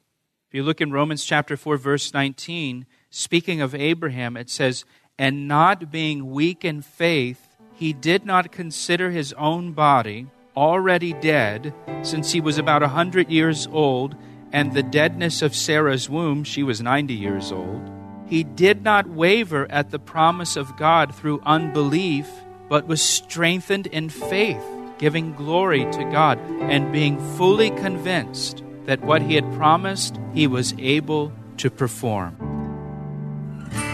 If 0.48 0.54
you 0.54 0.62
look 0.62 0.80
in 0.80 0.90
Romans 0.90 1.24
chapter 1.24 1.56
4 1.56 1.76
verse 1.76 2.14
19, 2.14 2.86
speaking 3.10 3.60
of 3.60 3.74
Abraham, 3.74 4.36
it 4.36 4.48
says, 4.48 4.84
"And 5.18 5.46
not 5.46 5.92
being 5.92 6.30
weak 6.30 6.64
in 6.64 6.80
faith, 6.80 7.56
he 7.74 7.92
did 7.92 8.24
not 8.24 8.50
consider 8.50 9.10
his 9.10 9.32
own 9.34 9.72
body 9.72 10.28
already 10.56 11.12
dead, 11.12 11.74
since 12.02 12.32
he 12.32 12.40
was 12.40 12.56
about 12.56 12.82
a 12.82 12.88
100 12.88 13.30
years 13.30 13.66
old, 13.66 14.16
and 14.52 14.72
the 14.72 14.82
deadness 14.82 15.42
of 15.42 15.54
Sarah's 15.54 16.08
womb, 16.08 16.44
she 16.44 16.62
was 16.62 16.80
90 16.80 17.14
years 17.14 17.52
old." 17.52 17.90
He 18.26 18.44
did 18.44 18.82
not 18.82 19.08
waver 19.08 19.70
at 19.70 19.90
the 19.90 19.98
promise 19.98 20.56
of 20.56 20.76
God 20.76 21.14
through 21.14 21.42
unbelief, 21.44 22.30
but 22.74 22.88
was 22.88 23.00
strengthened 23.00 23.86
in 23.86 24.08
faith, 24.08 24.60
giving 24.98 25.32
glory 25.34 25.84
to 25.92 26.02
God 26.10 26.40
and 26.62 26.90
being 26.92 27.20
fully 27.36 27.70
convinced 27.70 28.64
that 28.86 29.00
what 29.02 29.22
he 29.22 29.36
had 29.36 29.44
promised, 29.52 30.18
he 30.32 30.48
was 30.48 30.74
able 30.80 31.30
to 31.56 31.70
perform. 31.70 32.34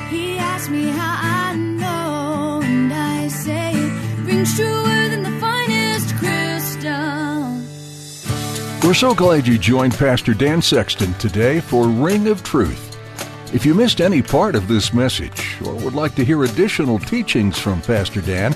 He 0.08 0.38
asked 0.38 0.70
me 0.70 0.84
how 0.84 1.50
I 1.50 1.56
know, 1.56 2.62
and 2.64 2.90
I 2.90 3.28
say 3.28 3.72
it 3.74 4.18
rings 4.20 4.56
truer 4.56 5.08
than 5.10 5.24
the 5.24 5.38
finest 5.38 6.14
crystal. 6.16 7.60
We're 8.82 8.94
so 8.94 9.14
glad 9.14 9.46
you 9.46 9.58
joined 9.58 9.92
Pastor 9.92 10.32
Dan 10.32 10.62
Sexton 10.62 11.12
today 11.18 11.60
for 11.60 11.86
Ring 11.86 12.28
of 12.28 12.42
Truth. 12.42 12.86
If 13.52 13.66
you 13.66 13.74
missed 13.74 14.00
any 14.00 14.22
part 14.22 14.54
of 14.54 14.68
this 14.68 14.94
message 14.94 15.56
or 15.66 15.74
would 15.74 15.94
like 15.94 16.14
to 16.14 16.24
hear 16.24 16.44
additional 16.44 17.00
teachings 17.00 17.58
from 17.58 17.82
Pastor 17.82 18.20
Dan, 18.20 18.54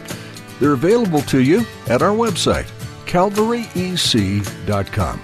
they're 0.64 0.72
available 0.72 1.20
to 1.20 1.42
you 1.42 1.66
at 1.88 2.00
our 2.00 2.16
website, 2.16 2.64
calvaryec.com. 3.04 5.20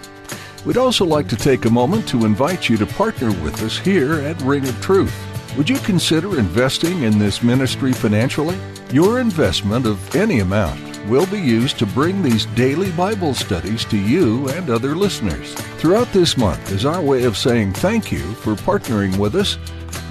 We'd 0.66 0.76
also 0.76 1.06
like 1.06 1.28
to 1.28 1.36
take 1.36 1.64
a 1.64 1.70
moment 1.70 2.06
to 2.08 2.26
invite 2.26 2.68
you 2.68 2.76
to 2.76 2.84
partner 2.84 3.28
with 3.42 3.62
us 3.62 3.78
here 3.78 4.20
at 4.20 4.38
Ring 4.42 4.68
of 4.68 4.78
Truth. 4.82 5.16
Would 5.56 5.70
you 5.70 5.78
consider 5.78 6.38
investing 6.38 7.04
in 7.04 7.18
this 7.18 7.42
ministry 7.42 7.94
financially? 7.94 8.58
Your 8.92 9.18
investment 9.18 9.86
of 9.86 10.14
any 10.14 10.40
amount 10.40 10.78
will 11.06 11.24
be 11.28 11.40
used 11.40 11.78
to 11.78 11.86
bring 11.86 12.20
these 12.20 12.44
daily 12.44 12.90
Bible 12.90 13.32
studies 13.32 13.86
to 13.86 13.96
you 13.96 14.46
and 14.50 14.68
other 14.68 14.94
listeners. 14.94 15.54
Throughout 15.78 16.12
this 16.12 16.36
month, 16.36 16.70
as 16.70 16.84
our 16.84 17.00
way 17.00 17.24
of 17.24 17.38
saying 17.38 17.72
thank 17.72 18.12
you 18.12 18.34
for 18.34 18.56
partnering 18.56 19.16
with 19.16 19.36
us, 19.36 19.56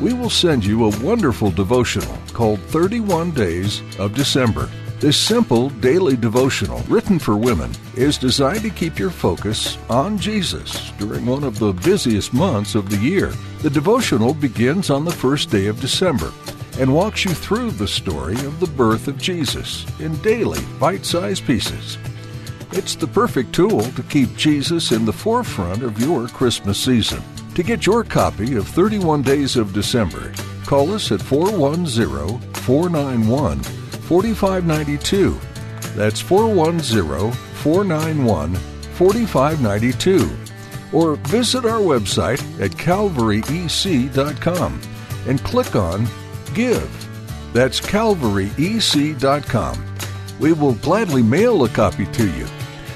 we 0.02 0.12
will 0.12 0.32
send 0.32 0.66
you 0.66 0.86
a 0.86 1.00
wonderful 1.04 1.52
devotional 1.52 2.18
called 2.34 2.60
31 2.62 3.30
Days 3.30 3.84
of 4.00 4.16
December. 4.16 4.68
This 5.00 5.16
simple 5.16 5.70
daily 5.70 6.18
devotional, 6.18 6.80
written 6.90 7.20
for 7.20 7.38
women, 7.38 7.72
is 7.96 8.18
designed 8.18 8.64
to 8.64 8.70
keep 8.70 9.00
your 9.00 9.10
focus 9.10 9.78
on 9.90 10.18
Jesus 10.18 10.92
during 10.98 11.26
one 11.26 11.46
of 11.46 11.58
the 11.58 11.72
busiest 11.72 12.34
months 12.34 12.76
of 12.76 12.90
the 12.90 12.98
year. 12.98 13.32
The 13.62 13.70
devotional 13.70 14.34
begins 14.34 14.90
on 14.90 15.06
the 15.06 15.14
first 15.14 15.50
day 15.50 15.68
of 15.68 15.80
December 15.80 16.34
and 16.80 16.94
walks 16.94 17.24
you 17.24 17.32
through 17.32 17.72
the 17.72 17.88
story 17.88 18.34
of 18.34 18.60
the 18.60 18.68
birth 18.68 19.08
of 19.08 19.18
Jesus 19.18 19.86
in 20.02 20.18
daily 20.18 20.60
bite 20.82 21.06
sized 21.06 21.46
pieces. 21.46 21.98
It's 22.74 22.96
the 22.96 23.08
perfect 23.08 23.54
tool 23.54 23.82
to 23.82 24.04
keep 24.04 24.36
Jesus 24.36 24.92
in 24.92 25.06
the 25.06 25.14
forefront 25.14 25.82
of 25.82 25.98
your 26.02 26.28
Christmas 26.28 26.78
season. 26.78 27.24
To 27.56 27.64
get 27.64 27.86
your 27.86 28.04
copy 28.04 28.56
of 28.58 28.68
31 28.68 29.22
Days 29.22 29.56
of 29.56 29.72
December, 29.72 30.34
call 30.66 30.92
us 30.94 31.10
at 31.14 31.22
410 31.22 32.42
491 32.64 33.79
4592. 34.10 35.40
That's 35.96 36.20
410 36.20 37.32
491 37.32 38.56
4592. 38.56 40.30
Or 40.92 41.16
visit 41.16 41.66
our 41.66 41.80
website 41.80 42.42
at 42.60 42.72
calvaryec.com 42.72 44.82
and 45.28 45.44
click 45.44 45.76
on 45.76 46.08
Give. 46.56 47.08
That's 47.54 47.80
calvaryec.com. 47.80 49.86
We 50.40 50.54
will 50.54 50.74
gladly 50.74 51.22
mail 51.22 51.66
a 51.66 51.70
copy 51.70 52.08
to 52.08 52.26
you. 52.36 52.46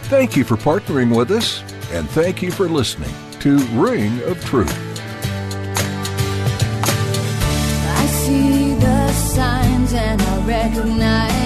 Thank 0.09 0.35
you 0.35 0.43
for 0.43 0.57
partnering 0.57 1.15
with 1.15 1.29
us, 1.29 1.61
and 1.91 2.09
thank 2.09 2.41
you 2.41 2.49
for 2.49 2.67
listening 2.67 3.13
to 3.41 3.59
Ring 3.75 4.19
of 4.23 4.43
Truth. 4.45 4.92
Signs 9.33 9.93
and 9.95 10.21
I 10.21 10.45
recognize 10.45 11.42